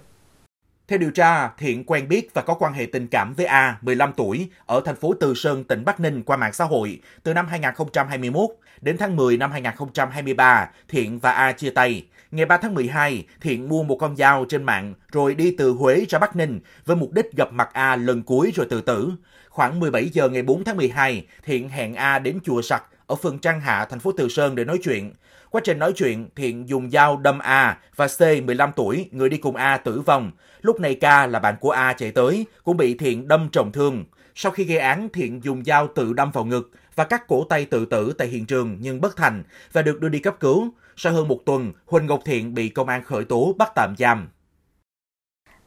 Theo 0.92 0.98
điều 0.98 1.12
tra, 1.12 1.50
Thiện 1.58 1.84
quen 1.84 2.08
biết 2.08 2.34
và 2.34 2.42
có 2.42 2.54
quan 2.54 2.74
hệ 2.74 2.86
tình 2.86 3.08
cảm 3.08 3.34
với 3.34 3.46
A, 3.46 3.78
15 3.82 4.14
tuổi, 4.18 4.50
ở 4.66 4.82
thành 4.86 4.96
phố 4.96 5.14
Từ 5.20 5.34
Sơn, 5.34 5.64
tỉnh 5.64 5.86
Bắc 5.86 6.00
Ninh 6.00 6.24
qua 6.24 6.38
mạng 6.38 6.54
xã 6.54 6.66
hội 6.66 7.02
từ 7.24 7.34
năm 7.34 7.48
2021 7.48 8.50
đến 8.82 8.98
tháng 8.98 9.16
10 9.16 9.38
năm 9.38 9.52
2023, 9.52 10.70
Thiện 10.88 11.20
và 11.20 11.32
A 11.32 11.52
chia 11.52 11.70
tay. 11.70 12.06
Ngày 12.32 12.46
3 12.46 12.58
tháng 12.58 12.74
12, 12.74 13.26
Thiện 13.42 13.70
mua 13.70 13.84
một 13.84 13.96
con 13.96 14.16
dao 14.16 14.46
trên 14.50 14.64
mạng 14.64 14.94
rồi 15.12 15.36
đi 15.36 15.56
từ 15.58 15.72
Huế 15.72 16.06
ra 16.10 16.20
Bắc 16.20 16.36
Ninh 16.36 16.60
với 16.86 16.96
mục 16.96 17.12
đích 17.12 17.32
gặp 17.38 17.54
mặt 17.54 17.70
A 17.74 17.96
lần 17.96 18.24
cuối 18.24 18.52
rồi 18.56 18.68
tự 18.70 18.82
tử. 18.82 19.12
Khoảng 19.50 19.80
17 19.80 20.10
giờ 20.10 20.30
ngày 20.30 20.42
4 20.42 20.64
tháng 20.64 20.78
12, 20.78 21.26
Thiện 21.46 21.70
hẹn 21.70 21.96
A 21.96 22.20
đến 22.20 22.40
chùa 22.44 22.62
Sặc 22.62 22.84
ở 23.12 23.16
phường 23.16 23.40
Trang 23.40 23.62
Hạ, 23.62 23.86
thành 23.90 24.00
phố 24.00 24.12
Từ 24.12 24.30
Sơn 24.30 24.56
để 24.56 24.66
nói 24.66 24.80
chuyện. 24.84 25.14
Quá 25.50 25.62
trình 25.64 25.80
nói 25.80 25.94
chuyện, 25.96 26.30
Thiện 26.36 26.70
dùng 26.70 26.90
dao 26.90 27.18
đâm 27.18 27.40
A 27.40 27.78
và 27.96 28.08
C 28.08 28.22
15 28.44 28.72
tuổi, 28.76 29.10
người 29.12 29.30
đi 29.30 29.38
cùng 29.38 29.56
A 29.56 29.78
tử 29.78 30.02
vong. 30.02 30.32
Lúc 30.62 30.80
này 30.80 30.96
K 30.96 31.04
là 31.04 31.40
bạn 31.40 31.56
của 31.60 31.72
A 31.72 31.94
chạy 31.94 32.12
tới, 32.12 32.46
cũng 32.64 32.78
bị 32.78 32.98
Thiện 32.98 33.28
đâm 33.28 33.50
trọng 33.52 33.72
thương. 33.72 34.06
Sau 34.36 34.52
khi 34.52 34.64
gây 34.64 34.78
án, 34.78 35.10
Thiện 35.10 35.44
dùng 35.44 35.64
dao 35.64 35.88
tự 35.88 36.14
đâm 36.14 36.32
vào 36.32 36.46
ngực 36.46 36.72
và 36.96 37.04
cắt 37.04 37.28
cổ 37.28 37.44
tay 37.50 37.66
tự 37.66 37.86
tử 37.86 38.14
tại 38.18 38.28
hiện 38.28 38.46
trường 38.46 38.78
nhưng 38.80 39.02
bất 39.02 39.16
thành 39.16 39.44
và 39.72 39.82
được 39.82 40.00
đưa 40.00 40.10
đi 40.10 40.20
cấp 40.20 40.36
cứu. 40.40 40.74
Sau 40.96 41.14
hơn 41.14 41.28
một 41.28 41.40
tuần, 41.46 41.72
Huỳnh 41.86 42.06
Ngọc 42.06 42.22
Thiện 42.26 42.54
bị 42.54 42.70
công 42.70 42.88
an 42.88 43.04
khởi 43.04 43.26
tố 43.26 43.56
bắt 43.58 43.72
tạm 43.76 43.96
giam. 43.98 44.28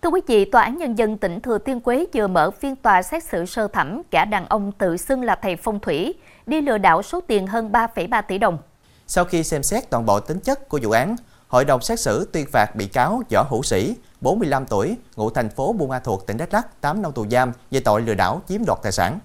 Thưa 0.04 0.10
quý 0.10 0.20
vị, 0.26 0.44
Tòa 0.44 0.62
án 0.62 0.76
Nhân 0.78 0.98
dân 0.98 1.18
tỉnh 1.18 1.40
Thừa 1.40 1.58
Thiên 1.58 1.80
Quế 1.80 2.06
vừa 2.14 2.26
mở 2.26 2.50
phiên 2.50 2.76
tòa 2.76 3.02
xét 3.02 3.24
xử 3.24 3.46
sơ 3.46 3.68
thẩm 3.68 4.02
cả 4.10 4.24
đàn 4.24 4.46
ông 4.46 4.72
tự 4.72 4.96
xưng 4.96 5.22
là 5.22 5.38
thầy 5.42 5.56
phong 5.56 5.80
thủy, 5.80 6.14
đi 6.46 6.60
lừa 6.60 6.78
đảo 6.78 7.02
số 7.02 7.20
tiền 7.20 7.46
hơn 7.46 7.72
3,3 7.72 8.22
tỷ 8.28 8.38
đồng. 8.38 8.58
Sau 9.06 9.24
khi 9.24 9.44
xem 9.44 9.62
xét 9.62 9.90
toàn 9.90 10.06
bộ 10.06 10.20
tính 10.20 10.40
chất 10.40 10.68
của 10.68 10.80
vụ 10.82 10.90
án, 10.90 11.16
Hội 11.48 11.64
đồng 11.64 11.80
xét 11.80 12.00
xử 12.00 12.28
tuyên 12.32 12.46
phạt 12.52 12.76
bị 12.76 12.86
cáo 12.86 13.22
Võ 13.30 13.42
Hữu 13.42 13.62
Sĩ, 13.62 13.96
45 14.20 14.66
tuổi, 14.66 14.96
ngụ 15.16 15.30
thành 15.30 15.50
phố 15.50 15.72
Buôn 15.72 15.88
Ma 15.88 15.98
Thuột, 15.98 16.26
tỉnh 16.26 16.36
Đắk 16.36 16.54
Lắk, 16.54 16.80
8 16.80 17.02
năm 17.02 17.12
tù 17.12 17.26
giam 17.30 17.52
về 17.70 17.80
tội 17.80 18.02
lừa 18.02 18.14
đảo 18.14 18.42
chiếm 18.48 18.64
đoạt 18.66 18.78
tài 18.82 18.92
sản. 18.92 19.18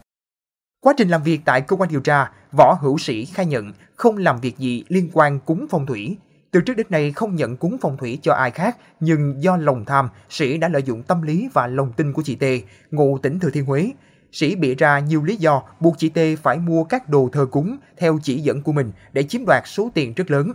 Quá 0.82 0.94
trình 0.98 1.10
làm 1.10 1.24
việc 1.24 1.42
tại 1.46 1.62
cơ 1.62 1.76
quan 1.76 1.90
điều 1.90 2.02
tra, 2.02 2.32
Võ 2.52 2.74
Hữu 2.82 2.98
Sĩ 2.98 3.26
khai 3.26 3.46
nhận 3.46 3.74
không 3.96 4.18
làm 4.18 4.40
việc 4.40 4.58
gì 4.58 4.84
liên 4.88 5.10
quan 5.14 5.40
cúng 5.40 5.66
phong 5.70 5.86
thủy. 5.86 6.18
Từ 6.52 6.62
trước 6.62 6.74
đến 6.74 6.88
nay 6.90 7.12
không 7.12 7.36
nhận 7.36 7.58
cúng 7.58 7.78
phong 7.82 7.98
thủy 7.98 8.20
cho 8.22 8.34
ai 8.34 8.52
khác, 8.52 8.78
nhưng 9.00 9.44
do 9.44 9.58
lòng 9.58 9.86
tham, 9.86 10.10
Sĩ 10.30 10.58
đã 10.58 10.68
lợi 10.68 10.84
dụng 10.84 11.04
tâm 11.04 11.22
lý 11.22 11.50
và 11.54 11.68
lòng 11.68 11.94
tin 11.94 12.14
của 12.14 12.22
chị 12.22 12.36
T, 12.36 12.44
ngụ 12.92 13.18
tỉnh 13.18 13.40
Thừa 13.40 13.50
Thiên 13.50 13.66
Huế. 13.66 13.92
Sĩ 14.32 14.56
bịa 14.56 14.76
ra 14.76 15.00
nhiều 15.00 15.24
lý 15.24 15.36
do 15.36 15.64
buộc 15.80 15.96
chị 15.98 16.10
T 16.10 16.20
phải 16.44 16.58
mua 16.58 16.84
các 16.84 17.10
đồ 17.10 17.30
thờ 17.32 17.46
cúng 17.52 17.78
theo 17.98 18.20
chỉ 18.24 18.40
dẫn 18.40 18.62
của 18.62 18.72
mình 18.72 18.92
để 19.14 19.24
chiếm 19.24 19.46
đoạt 19.46 19.64
số 19.66 19.92
tiền 19.94 20.14
rất 20.14 20.32
lớn. 20.32 20.52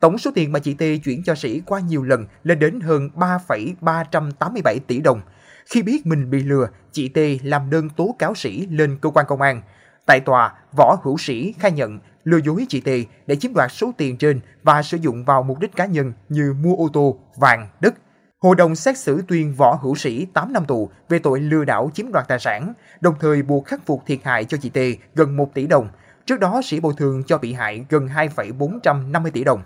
Tổng 0.00 0.18
số 0.18 0.30
tiền 0.34 0.52
mà 0.52 0.58
chị 0.58 0.74
T 0.74 1.04
chuyển 1.04 1.22
cho 1.24 1.34
Sĩ 1.34 1.60
qua 1.66 1.80
nhiều 1.80 2.02
lần 2.02 2.26
lên 2.42 2.58
đến 2.58 2.80
hơn 2.80 3.10
3,387 3.14 4.78
tỷ 4.78 5.00
đồng. 5.00 5.20
Khi 5.66 5.82
biết 5.82 6.06
mình 6.06 6.30
bị 6.30 6.42
lừa, 6.42 6.68
chị 6.92 7.08
T 7.08 7.18
làm 7.42 7.70
đơn 7.70 7.88
tố 7.96 8.16
cáo 8.18 8.34
Sĩ 8.34 8.66
lên 8.66 8.98
cơ 9.00 9.10
quan 9.10 9.26
công 9.28 9.40
an. 9.40 9.62
Tại 10.06 10.20
tòa, 10.20 10.54
Võ 10.76 10.96
Hữu 11.02 11.18
Sĩ 11.18 11.54
khai 11.58 11.72
nhận 11.72 11.98
lừa 12.24 12.38
dối 12.44 12.66
chị 12.68 12.80
T 12.80 12.88
để 13.26 13.36
chiếm 13.36 13.54
đoạt 13.54 13.72
số 13.72 13.92
tiền 13.96 14.16
trên 14.16 14.40
và 14.62 14.82
sử 14.82 14.96
dụng 14.96 15.24
vào 15.24 15.42
mục 15.42 15.58
đích 15.58 15.76
cá 15.76 15.86
nhân 15.86 16.12
như 16.28 16.54
mua 16.60 16.76
ô 16.76 16.88
tô, 16.92 17.18
vàng, 17.36 17.68
đất. 17.80 17.94
Hội 18.40 18.56
đồng 18.56 18.76
xét 18.76 18.98
xử 18.98 19.22
tuyên 19.28 19.54
Võ 19.54 19.78
Hữu 19.82 19.94
Sĩ 19.94 20.26
8 20.34 20.52
năm 20.52 20.64
tù 20.64 20.90
về 21.08 21.18
tội 21.18 21.40
lừa 21.40 21.64
đảo 21.64 21.90
chiếm 21.94 22.12
đoạt 22.12 22.28
tài 22.28 22.38
sản, 22.38 22.72
đồng 23.00 23.14
thời 23.20 23.42
buộc 23.42 23.66
khắc 23.66 23.86
phục 23.86 24.02
thiệt 24.06 24.18
hại 24.24 24.44
cho 24.44 24.58
chị 24.60 24.68
T 24.68 24.78
gần 25.14 25.36
1 25.36 25.54
tỷ 25.54 25.66
đồng. 25.66 25.88
Trước 26.26 26.40
đó, 26.40 26.60
Sĩ 26.64 26.80
bồi 26.80 26.94
thường 26.96 27.22
cho 27.26 27.38
bị 27.38 27.52
hại 27.52 27.84
gần 27.88 28.08
2,450 28.08 29.30
tỷ 29.30 29.44
đồng. 29.44 29.62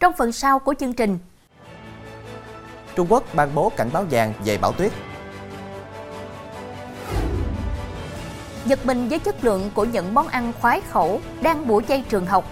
Trong 0.00 0.12
phần 0.18 0.32
sau 0.32 0.58
của 0.58 0.74
chương 0.78 0.92
trình, 0.92 1.18
Trung 2.96 3.06
Quốc 3.10 3.24
ban 3.34 3.54
bố 3.54 3.72
cảnh 3.76 3.90
báo 3.92 4.04
vàng 4.10 4.32
về 4.44 4.58
bão 4.58 4.72
tuyết. 4.72 4.92
Giật 8.66 8.86
mình 8.86 9.08
với 9.08 9.18
chất 9.18 9.44
lượng 9.44 9.70
của 9.74 9.84
những 9.84 10.14
món 10.14 10.28
ăn 10.28 10.52
khoái 10.60 10.80
khẩu 10.80 11.20
đang 11.42 11.68
bủa 11.68 11.80
chay 11.80 12.04
trường 12.08 12.26
học. 12.26 12.44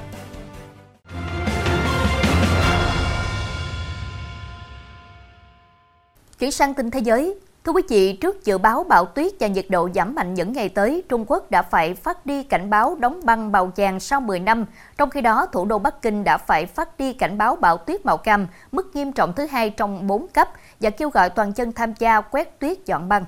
Chuyển 6.38 6.52
sang 6.52 6.74
tin 6.74 6.90
thế 6.90 7.00
giới, 7.00 7.36
Thưa 7.64 7.72
quý 7.72 7.82
vị, 7.88 8.12
trước 8.12 8.44
dự 8.44 8.58
báo 8.58 8.84
bão 8.84 9.04
tuyết 9.04 9.32
và 9.40 9.46
nhiệt 9.46 9.66
độ 9.68 9.88
giảm 9.94 10.14
mạnh 10.14 10.34
những 10.34 10.52
ngày 10.52 10.68
tới, 10.68 11.02
Trung 11.08 11.24
Quốc 11.28 11.50
đã 11.50 11.62
phải 11.62 11.94
phát 11.94 12.26
đi 12.26 12.42
cảnh 12.42 12.70
báo 12.70 12.96
đóng 13.00 13.20
băng 13.24 13.52
bào 13.52 13.66
chàng 13.66 14.00
sau 14.00 14.20
10 14.20 14.40
năm. 14.40 14.66
Trong 14.98 15.10
khi 15.10 15.20
đó, 15.20 15.46
thủ 15.52 15.64
đô 15.64 15.78
Bắc 15.78 16.02
Kinh 16.02 16.24
đã 16.24 16.38
phải 16.38 16.66
phát 16.66 16.98
đi 16.98 17.12
cảnh 17.12 17.38
báo 17.38 17.56
bão 17.56 17.76
tuyết 17.76 18.06
màu 18.06 18.16
cam, 18.16 18.46
mức 18.72 18.96
nghiêm 18.96 19.12
trọng 19.12 19.32
thứ 19.32 19.46
hai 19.46 19.70
trong 19.70 20.06
4 20.06 20.28
cấp 20.28 20.48
và 20.80 20.90
kêu 20.90 21.10
gọi 21.10 21.30
toàn 21.30 21.52
dân 21.56 21.72
tham 21.72 21.94
gia 21.98 22.20
quét 22.20 22.60
tuyết 22.60 22.86
dọn 22.86 23.08
băng. 23.08 23.24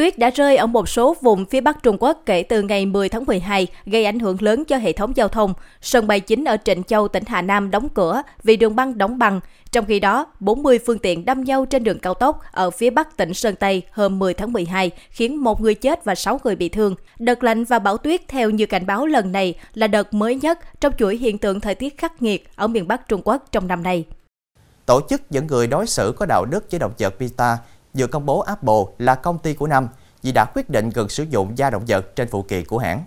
Tuyết 0.00 0.18
đã 0.18 0.30
rơi 0.30 0.56
ở 0.56 0.66
một 0.66 0.88
số 0.88 1.16
vùng 1.20 1.44
phía 1.44 1.60
Bắc 1.60 1.82
Trung 1.82 1.96
Quốc 2.00 2.22
kể 2.26 2.42
từ 2.42 2.62
ngày 2.62 2.86
10 2.86 3.08
tháng 3.08 3.24
12, 3.26 3.66
gây 3.86 4.04
ảnh 4.04 4.18
hưởng 4.18 4.36
lớn 4.40 4.64
cho 4.64 4.76
hệ 4.76 4.92
thống 4.92 5.16
giao 5.16 5.28
thông. 5.28 5.54
Sân 5.82 6.06
bay 6.06 6.20
chính 6.20 6.44
ở 6.44 6.56
Trịnh 6.64 6.82
Châu, 6.82 7.08
tỉnh 7.08 7.24
Hà 7.26 7.42
Nam 7.42 7.70
đóng 7.70 7.88
cửa 7.88 8.22
vì 8.42 8.56
đường 8.56 8.76
băng 8.76 8.98
đóng 8.98 9.18
băng. 9.18 9.40
Trong 9.72 9.84
khi 9.84 10.00
đó, 10.00 10.26
40 10.40 10.78
phương 10.86 10.98
tiện 10.98 11.24
đâm 11.24 11.44
nhau 11.44 11.66
trên 11.66 11.84
đường 11.84 11.98
cao 11.98 12.14
tốc 12.14 12.40
ở 12.52 12.70
phía 12.70 12.90
Bắc 12.90 13.16
tỉnh 13.16 13.34
Sơn 13.34 13.54
Tây 13.54 13.82
hôm 13.90 14.18
10 14.18 14.34
tháng 14.34 14.52
12, 14.52 14.90
khiến 15.10 15.36
một 15.36 15.60
người 15.60 15.74
chết 15.74 16.04
và 16.04 16.14
6 16.14 16.40
người 16.44 16.56
bị 16.56 16.68
thương. 16.68 16.94
Đợt 17.18 17.44
lạnh 17.44 17.64
và 17.64 17.78
bão 17.78 17.96
tuyết 17.96 18.28
theo 18.28 18.50
như 18.50 18.66
cảnh 18.66 18.86
báo 18.86 19.06
lần 19.06 19.32
này 19.32 19.54
là 19.74 19.86
đợt 19.86 20.14
mới 20.14 20.34
nhất 20.34 20.58
trong 20.80 20.92
chuỗi 20.98 21.16
hiện 21.16 21.38
tượng 21.38 21.60
thời 21.60 21.74
tiết 21.74 21.98
khắc 21.98 22.22
nghiệt 22.22 22.48
ở 22.56 22.66
miền 22.66 22.88
Bắc 22.88 23.08
Trung 23.08 23.20
Quốc 23.24 23.44
trong 23.52 23.66
năm 23.66 23.82
nay. 23.82 24.04
Tổ 24.86 25.00
chức 25.10 25.22
những 25.30 25.46
người 25.46 25.66
đối 25.66 25.86
xử 25.86 26.14
có 26.16 26.26
đạo 26.26 26.44
đức 26.44 26.70
với 26.70 26.80
động 26.80 26.92
vật 26.98 27.14
PETA 27.18 27.56
vừa 27.94 28.06
công 28.06 28.26
bố 28.26 28.40
Apple 28.40 28.82
là 28.98 29.14
công 29.14 29.38
ty 29.38 29.54
của 29.54 29.66
năm 29.66 29.88
vì 30.22 30.32
đã 30.32 30.44
quyết 30.54 30.70
định 30.70 30.90
ngừng 30.94 31.08
sử 31.08 31.22
dụng 31.22 31.58
da 31.58 31.70
động 31.70 31.84
vật 31.88 32.16
trên 32.16 32.28
phụ 32.28 32.42
kiện 32.42 32.64
của 32.64 32.78
hãng. 32.78 33.04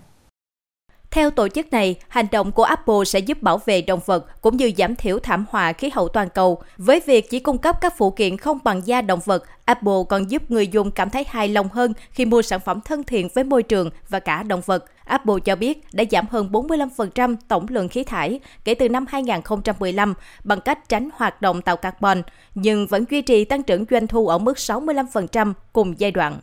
Theo 1.14 1.30
tổ 1.30 1.48
chức 1.48 1.72
này, 1.72 1.96
hành 2.08 2.26
động 2.32 2.52
của 2.52 2.62
Apple 2.62 3.04
sẽ 3.06 3.18
giúp 3.18 3.42
bảo 3.42 3.58
vệ 3.66 3.82
động 3.82 4.00
vật 4.06 4.42
cũng 4.42 4.56
như 4.56 4.72
giảm 4.76 4.96
thiểu 4.96 5.18
thảm 5.18 5.44
họa 5.50 5.72
khí 5.72 5.90
hậu 5.94 6.08
toàn 6.08 6.28
cầu. 6.34 6.62
Với 6.76 7.00
việc 7.06 7.30
chỉ 7.30 7.38
cung 7.38 7.58
cấp 7.58 7.76
các 7.80 7.94
phụ 7.98 8.10
kiện 8.10 8.36
không 8.36 8.58
bằng 8.64 8.86
da 8.86 9.02
động 9.02 9.20
vật, 9.24 9.44
Apple 9.64 9.92
còn 10.08 10.30
giúp 10.30 10.50
người 10.50 10.68
dùng 10.68 10.90
cảm 10.90 11.10
thấy 11.10 11.24
hài 11.28 11.48
lòng 11.48 11.68
hơn 11.72 11.92
khi 12.10 12.24
mua 12.24 12.42
sản 12.42 12.60
phẩm 12.60 12.80
thân 12.80 13.04
thiện 13.04 13.28
với 13.34 13.44
môi 13.44 13.62
trường 13.62 13.90
và 14.08 14.20
cả 14.20 14.42
động 14.42 14.60
vật. 14.66 14.84
Apple 15.04 15.34
cho 15.44 15.56
biết 15.56 15.84
đã 15.92 16.04
giảm 16.10 16.26
hơn 16.30 16.48
45% 16.52 17.36
tổng 17.48 17.66
lượng 17.68 17.88
khí 17.88 18.04
thải 18.04 18.40
kể 18.64 18.74
từ 18.74 18.88
năm 18.88 19.06
2015 19.08 20.14
bằng 20.44 20.60
cách 20.60 20.88
tránh 20.88 21.08
hoạt 21.14 21.42
động 21.42 21.62
tạo 21.62 21.76
carbon, 21.76 22.22
nhưng 22.54 22.86
vẫn 22.86 23.04
duy 23.10 23.22
trì 23.22 23.44
tăng 23.44 23.62
trưởng 23.62 23.84
doanh 23.90 24.06
thu 24.06 24.28
ở 24.28 24.38
mức 24.38 24.56
65% 24.56 25.52
cùng 25.72 25.94
giai 25.98 26.10
đoạn. 26.10 26.38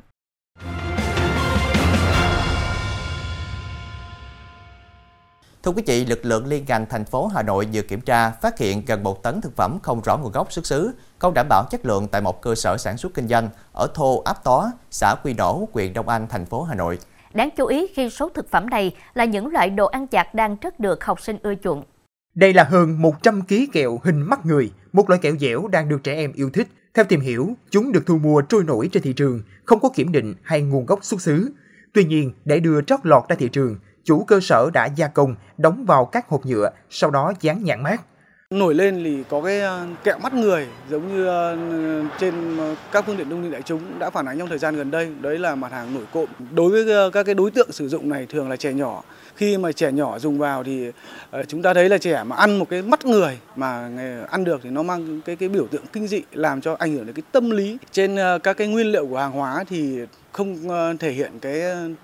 Thưa 5.63 5.71
quý 5.71 5.83
vị, 5.85 6.05
lực 6.05 6.25
lượng 6.25 6.45
liên 6.45 6.65
ngành 6.67 6.85
thành 6.89 7.05
phố 7.05 7.27
Hà 7.27 7.43
Nội 7.43 7.67
vừa 7.73 7.81
kiểm 7.81 8.01
tra 8.01 8.29
phát 8.29 8.57
hiện 8.57 8.83
gần 8.87 9.03
một 9.03 9.23
tấn 9.23 9.41
thực 9.41 9.55
phẩm 9.55 9.79
không 9.83 10.01
rõ 10.01 10.17
nguồn 10.17 10.31
gốc 10.31 10.51
xuất 10.51 10.65
xứ, 10.65 10.91
không 11.19 11.33
đảm 11.33 11.45
bảo 11.49 11.65
chất 11.71 11.85
lượng 11.85 12.07
tại 12.07 12.21
một 12.21 12.41
cơ 12.41 12.55
sở 12.55 12.77
sản 12.77 12.97
xuất 12.97 13.13
kinh 13.13 13.27
doanh 13.27 13.49
ở 13.73 13.87
thô 13.93 14.21
Áp 14.25 14.43
Tó, 14.43 14.71
xã 14.91 15.15
Quy 15.23 15.33
Nổ, 15.33 15.67
huyện 15.73 15.93
Đông 15.93 16.09
Anh, 16.09 16.27
thành 16.27 16.45
phố 16.45 16.63
Hà 16.63 16.75
Nội. 16.75 16.99
Đáng 17.33 17.49
chú 17.57 17.65
ý 17.65 17.87
khi 17.87 18.09
số 18.09 18.29
thực 18.29 18.49
phẩm 18.49 18.69
này 18.69 18.95
là 19.13 19.25
những 19.25 19.47
loại 19.47 19.69
đồ 19.69 19.85
ăn 19.85 20.07
chặt 20.07 20.33
đang 20.33 20.57
rất 20.61 20.79
được 20.79 21.03
học 21.03 21.21
sinh 21.21 21.37
ưa 21.43 21.53
chuộng. 21.63 21.83
Đây 22.35 22.53
là 22.53 22.63
hơn 22.63 23.01
100 23.01 23.41
kg 23.41 23.55
kẹo 23.73 23.99
hình 24.03 24.21
mắt 24.21 24.45
người, 24.45 24.71
một 24.93 25.09
loại 25.09 25.19
kẹo 25.21 25.35
dẻo 25.39 25.67
đang 25.67 25.89
được 25.89 26.03
trẻ 26.03 26.15
em 26.15 26.33
yêu 26.33 26.49
thích. 26.53 26.67
Theo 26.93 27.05
tìm 27.05 27.21
hiểu, 27.21 27.49
chúng 27.69 27.91
được 27.91 28.03
thu 28.05 28.17
mua 28.17 28.41
trôi 28.41 28.63
nổi 28.63 28.89
trên 28.91 29.03
thị 29.03 29.13
trường, 29.13 29.41
không 29.65 29.79
có 29.79 29.89
kiểm 29.89 30.11
định 30.11 30.35
hay 30.43 30.61
nguồn 30.61 30.85
gốc 30.85 31.05
xuất 31.05 31.21
xứ. 31.21 31.51
Tuy 31.93 32.03
nhiên, 32.03 32.31
để 32.45 32.59
đưa 32.59 32.81
trót 32.81 32.99
lọt 33.03 33.23
ra 33.29 33.35
thị 33.35 33.49
trường, 33.49 33.77
chủ 34.03 34.23
cơ 34.23 34.39
sở 34.39 34.69
đã 34.73 34.85
gia 34.95 35.07
công, 35.07 35.35
đóng 35.57 35.85
vào 35.85 36.05
các 36.05 36.29
hộp 36.29 36.45
nhựa, 36.45 36.69
sau 36.89 37.11
đó 37.11 37.33
dán 37.41 37.63
nhãn 37.63 37.83
mát. 37.83 38.01
Nổi 38.49 38.75
lên 38.75 39.03
thì 39.03 39.23
có 39.29 39.41
cái 39.41 39.61
ờ, 39.61 39.85
kẹo 40.03 40.19
mắt 40.19 40.33
người 40.33 40.67
giống 40.89 41.07
như 41.07 41.25
ờ, 41.25 41.57
trên 42.19 42.57
ờ, 42.57 42.75
các 42.91 43.05
phương 43.05 43.17
tiện 43.17 43.29
thông 43.29 43.43
tin 43.43 43.51
đại 43.51 43.61
chúng 43.61 43.99
đã 43.99 44.09
phản 44.09 44.25
ánh 44.25 44.39
trong 44.39 44.49
thời 44.49 44.57
gian 44.57 44.75
gần 44.75 44.91
đây. 44.91 45.11
Đấy 45.21 45.39
là 45.39 45.55
mặt 45.55 45.71
hàng 45.71 45.93
nổi 45.93 46.03
cộm. 46.13 46.29
Đối 46.55 46.71
với 46.71 47.11
các 47.11 47.23
cái 47.23 47.35
đối 47.35 47.51
tượng 47.51 47.71
sử 47.71 47.89
dụng 47.89 48.09
này 48.09 48.25
thường 48.29 48.49
là 48.49 48.55
trẻ 48.55 48.73
nhỏ. 48.73 49.03
Khi 49.35 49.57
mà 49.57 49.71
trẻ 49.71 49.91
nhỏ 49.91 50.19
dùng 50.19 50.39
vào 50.39 50.63
thì 50.63 50.91
chúng 51.47 51.61
ta 51.61 51.73
thấy 51.73 51.89
là 51.89 51.97
trẻ 51.97 52.23
mà 52.23 52.35
ăn 52.35 52.59
một 52.59 52.69
cái 52.69 52.81
mắt 52.81 53.05
người 53.05 53.37
mà 53.55 53.89
ăn 54.29 54.43
được 54.43 54.59
thì 54.63 54.69
nó 54.69 54.83
mang 54.83 55.21
cái 55.25 55.35
cái 55.35 55.49
biểu 55.49 55.67
tượng 55.67 55.85
kinh 55.93 56.07
dị 56.07 56.21
làm 56.31 56.61
cho 56.61 56.75
ảnh 56.79 56.93
hưởng 56.93 57.05
đến 57.05 57.15
cái 57.15 57.23
tâm 57.31 57.49
lý. 57.49 57.77
Trên 57.91 58.17
các 58.43 58.57
cái 58.57 58.67
nguyên 58.67 58.91
liệu 58.91 59.07
của 59.07 59.17
hàng 59.17 59.31
hóa 59.31 59.63
thì 59.69 59.99
không 60.31 60.67
thể 60.99 61.11
hiện 61.11 61.31
cái 61.41 61.61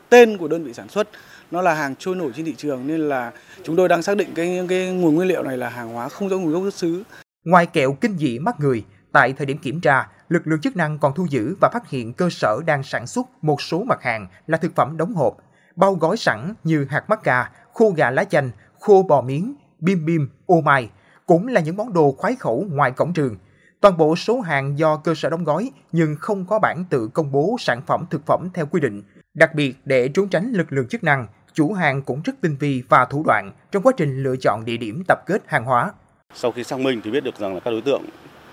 tên 0.10 0.38
của 0.38 0.48
đơn 0.48 0.64
vị 0.64 0.74
sản 0.74 0.90
xuất 0.90 1.08
nó 1.52 1.62
là 1.62 1.74
hàng 1.74 1.96
trôi 2.00 2.16
nổi 2.16 2.32
trên 2.36 2.46
thị 2.46 2.54
trường 2.58 2.88
nên 2.88 3.00
là 3.10 3.32
chúng 3.64 3.76
tôi 3.76 3.88
đang 3.88 4.04
xác 4.04 4.18
định 4.18 4.30
cái 4.36 4.66
cái 4.70 4.94
nguồn 4.94 5.16
nguyên 5.16 5.28
liệu 5.28 5.44
này 5.44 5.58
là 5.58 5.70
hàng 5.70 5.94
hóa 5.94 6.10
không 6.10 6.30
rõ 6.30 6.38
nguồn 6.38 6.52
gốc 6.54 6.64
xuất 6.64 6.74
xứ. 6.74 7.04
Ngoài 7.46 7.66
kẹo 7.66 7.94
kinh 7.94 8.18
dị 8.18 8.40
mắt 8.40 8.60
người, 8.60 8.86
tại 9.12 9.34
thời 9.34 9.46
điểm 9.46 9.58
kiểm 9.58 9.82
tra, 9.82 10.08
lực 10.30 10.48
lượng 10.48 10.62
chức 10.62 10.76
năng 10.76 11.00
còn 11.00 11.14
thu 11.16 11.26
giữ 11.30 11.56
và 11.62 11.70
phát 11.74 11.90
hiện 11.90 12.14
cơ 12.14 12.30
sở 12.30 12.60
đang 12.66 12.84
sản 12.84 13.08
xuất 13.08 13.28
một 13.42 13.62
số 13.62 13.84
mặt 13.84 14.04
hàng 14.04 14.28
là 14.48 14.58
thực 14.58 14.76
phẩm 14.76 14.98
đóng 14.98 15.14
hộp, 15.14 15.38
bao 15.76 15.94
gói 15.94 16.18
sẵn 16.18 16.54
như 16.64 16.86
hạt 16.90 17.10
mắc 17.10 17.24
cà, 17.24 17.52
khô 17.74 17.90
gà 17.90 18.12
lá 18.12 18.24
chanh, 18.24 18.52
khô 18.80 19.04
bò 19.04 19.22
miếng, 19.22 19.56
bim 19.80 20.06
bim, 20.06 20.30
ô 20.46 20.62
mai, 20.62 20.90
cũng 21.26 21.48
là 21.48 21.62
những 21.62 21.78
món 21.78 21.94
đồ 21.94 22.16
khoái 22.18 22.36
khẩu 22.36 22.66
ngoài 22.72 22.92
cổng 22.92 23.14
trường. 23.14 23.38
Toàn 23.82 23.98
bộ 23.98 24.16
số 24.16 24.42
hàng 24.42 24.80
do 24.80 24.98
cơ 24.98 25.16
sở 25.16 25.30
đóng 25.30 25.44
gói 25.44 25.72
nhưng 25.92 26.16
không 26.20 26.46
có 26.46 26.60
bản 26.60 26.86
tự 26.90 27.08
công 27.08 27.32
bố 27.32 27.56
sản 27.60 27.82
phẩm 27.88 28.06
thực 28.10 28.26
phẩm 28.26 28.50
theo 28.54 28.66
quy 28.66 28.82
định. 28.82 29.04
Đặc 29.34 29.56
biệt 29.56 29.76
để 29.86 30.08
trốn 30.08 30.30
tránh 30.30 30.52
lực 30.52 30.74
lượng 30.74 30.88
chức 30.88 31.04
năng, 31.04 31.28
chủ 31.58 31.74
hàng 31.74 32.02
cũng 32.02 32.22
rất 32.26 32.34
tinh 32.42 32.56
vi 32.60 32.84
và 32.90 33.06
thủ 33.06 33.24
đoạn 33.26 33.52
trong 33.72 33.84
quá 33.84 33.94
trình 33.98 34.24
lựa 34.24 34.36
chọn 34.36 34.66
địa 34.66 34.78
điểm 34.78 35.04
tập 35.08 35.20
kết 35.26 35.42
hàng 35.48 35.66
hóa. 35.66 35.92
Sau 36.34 36.52
khi 36.52 36.64
xác 36.64 36.80
minh 36.80 37.02
thì 37.04 37.12
biết 37.12 37.24
được 37.24 37.40
rằng 37.40 37.54
là 37.54 37.60
các 37.60 37.72
đối 37.72 37.82
tượng 37.82 38.04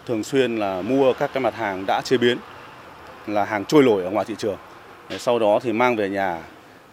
thường 0.06 0.24
xuyên 0.24 0.56
là 0.56 0.82
mua 0.82 1.12
các 1.12 1.30
cái 1.34 1.42
mặt 1.42 1.54
hàng 1.54 1.86
đã 1.86 2.00
chế 2.00 2.16
biến 2.16 2.38
là 3.26 3.44
hàng 3.44 3.64
trôi 3.64 3.82
nổi 3.82 4.04
ở 4.04 4.10
ngoài 4.10 4.24
thị 4.24 4.34
trường. 4.38 4.56
Sau 5.18 5.38
đó 5.38 5.58
thì 5.62 5.72
mang 5.72 5.96
về 5.96 6.08
nhà 6.08 6.42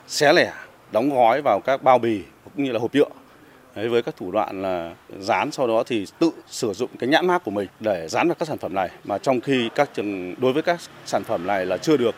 xé 0.08 0.34
lẻ, 0.34 0.54
đóng 0.92 1.10
gói 1.16 1.42
vào 1.42 1.60
các 1.66 1.84
bao 1.84 2.00
bì 2.00 2.24
cũng 2.44 2.64
như 2.64 2.72
là 2.72 2.80
hộp 2.80 2.96
nhựa. 2.96 3.10
Đấy, 3.76 3.90
với 3.90 4.04
các 4.04 4.16
thủ 4.18 4.32
đoạn 4.32 4.62
là 4.62 4.96
dán 5.20 5.52
sau 5.52 5.68
đó 5.68 5.84
thì 5.88 6.06
tự 6.20 6.32
sử 6.48 6.74
dụng 6.74 6.90
cái 7.00 7.10
nhãn 7.10 7.28
mác 7.28 7.44
của 7.44 7.52
mình 7.52 7.68
để 7.80 8.08
dán 8.08 8.28
vào 8.28 8.36
các 8.40 8.48
sản 8.48 8.58
phẩm 8.58 8.74
này 8.74 8.90
mà 9.04 9.18
trong 9.18 9.42
khi 9.42 9.70
các 9.76 9.90
trường 9.94 10.36
đối 10.38 10.54
với 10.54 10.64
các 10.64 10.80
sản 11.06 11.24
phẩm 11.24 11.48
này 11.48 11.66
là 11.66 11.78
chưa 11.78 11.98
được 11.98 12.16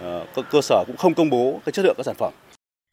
ờ, 0.00 0.26
cơ 0.50 0.60
sở 0.62 0.84
cũng 0.86 0.96
không 0.96 1.14
công 1.14 1.30
bố 1.30 1.60
cái 1.64 1.72
chất 1.72 1.84
lượng 1.84 1.94
các 1.96 2.06
sản 2.06 2.14
phẩm 2.18 2.32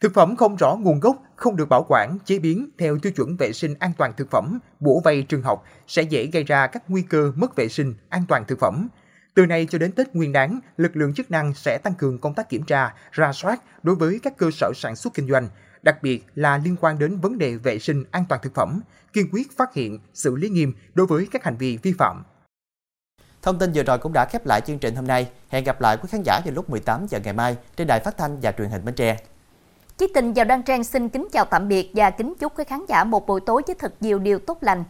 Thực 0.03 0.13
phẩm 0.13 0.35
không 0.35 0.55
rõ 0.55 0.75
nguồn 0.75 0.99
gốc, 0.99 1.23
không 1.35 1.55
được 1.55 1.69
bảo 1.69 1.85
quản, 1.89 2.17
chế 2.25 2.39
biến 2.39 2.69
theo 2.77 2.97
tiêu 2.99 3.11
chuẩn 3.11 3.37
vệ 3.37 3.53
sinh 3.53 3.75
an 3.79 3.91
toàn 3.97 4.13
thực 4.17 4.31
phẩm, 4.31 4.59
bổ 4.79 5.01
vây 5.03 5.23
trường 5.23 5.41
học 5.41 5.63
sẽ 5.87 6.01
dễ 6.01 6.25
gây 6.25 6.43
ra 6.43 6.67
các 6.67 6.83
nguy 6.87 7.01
cơ 7.01 7.31
mất 7.35 7.55
vệ 7.55 7.67
sinh 7.67 7.93
an 8.09 8.23
toàn 8.27 8.45
thực 8.47 8.59
phẩm. 8.59 8.87
Từ 9.33 9.45
nay 9.45 9.67
cho 9.69 9.77
đến 9.77 9.91
Tết 9.91 10.15
Nguyên 10.15 10.31
đán, 10.31 10.59
lực 10.77 10.95
lượng 10.95 11.13
chức 11.13 11.31
năng 11.31 11.53
sẽ 11.53 11.77
tăng 11.83 11.93
cường 11.93 12.19
công 12.19 12.33
tác 12.33 12.49
kiểm 12.49 12.63
tra, 12.63 12.93
ra 13.11 13.31
soát 13.33 13.61
đối 13.83 13.95
với 13.95 14.19
các 14.23 14.37
cơ 14.37 14.51
sở 14.51 14.71
sản 14.75 14.95
xuất 14.95 15.13
kinh 15.13 15.27
doanh, 15.27 15.47
đặc 15.83 16.03
biệt 16.03 16.25
là 16.35 16.57
liên 16.57 16.75
quan 16.81 16.99
đến 16.99 17.19
vấn 17.19 17.37
đề 17.37 17.55
vệ 17.55 17.79
sinh 17.79 18.03
an 18.11 18.25
toàn 18.29 18.41
thực 18.43 18.55
phẩm, 18.55 18.81
kiên 19.13 19.29
quyết 19.31 19.57
phát 19.57 19.73
hiện, 19.73 19.99
xử 20.13 20.35
lý 20.35 20.49
nghiêm 20.49 20.73
đối 20.93 21.07
với 21.07 21.27
các 21.31 21.43
hành 21.43 21.57
vi 21.57 21.77
vi 21.77 21.93
phạm. 21.97 22.23
Thông 23.41 23.59
tin 23.59 23.71
vừa 23.73 23.83
rồi 23.83 23.97
cũng 23.97 24.13
đã 24.13 24.25
khép 24.25 24.45
lại 24.45 24.61
chương 24.61 24.79
trình 24.79 24.95
hôm 24.95 25.07
nay. 25.07 25.29
Hẹn 25.49 25.63
gặp 25.63 25.81
lại 25.81 25.97
quý 25.97 26.09
khán 26.11 26.21
giả 26.25 26.41
vào 26.45 26.53
lúc 26.53 26.69
18 26.69 27.05
giờ 27.09 27.19
ngày 27.23 27.33
mai 27.33 27.57
trên 27.75 27.87
đài 27.87 27.99
phát 27.99 28.17
thanh 28.17 28.39
và 28.41 28.51
truyền 28.51 28.69
hình 28.69 28.85
Bến 28.85 28.95
Tre. 28.95 29.17
Chí 29.97 30.07
Tình 30.13 30.33
vào 30.33 30.45
Đăng 30.45 30.63
Trang 30.63 30.83
xin 30.83 31.09
kính 31.09 31.27
chào 31.31 31.45
tạm 31.45 31.67
biệt 31.67 31.91
và 31.93 32.09
kính 32.09 32.33
chúc 32.39 32.59
quý 32.59 32.63
khán 32.63 32.85
giả 32.87 33.03
một 33.03 33.27
buổi 33.27 33.41
tối 33.41 33.61
với 33.67 33.75
thật 33.79 33.93
nhiều 33.99 34.19
điều 34.19 34.39
tốt 34.39 34.57
lành. 34.61 34.83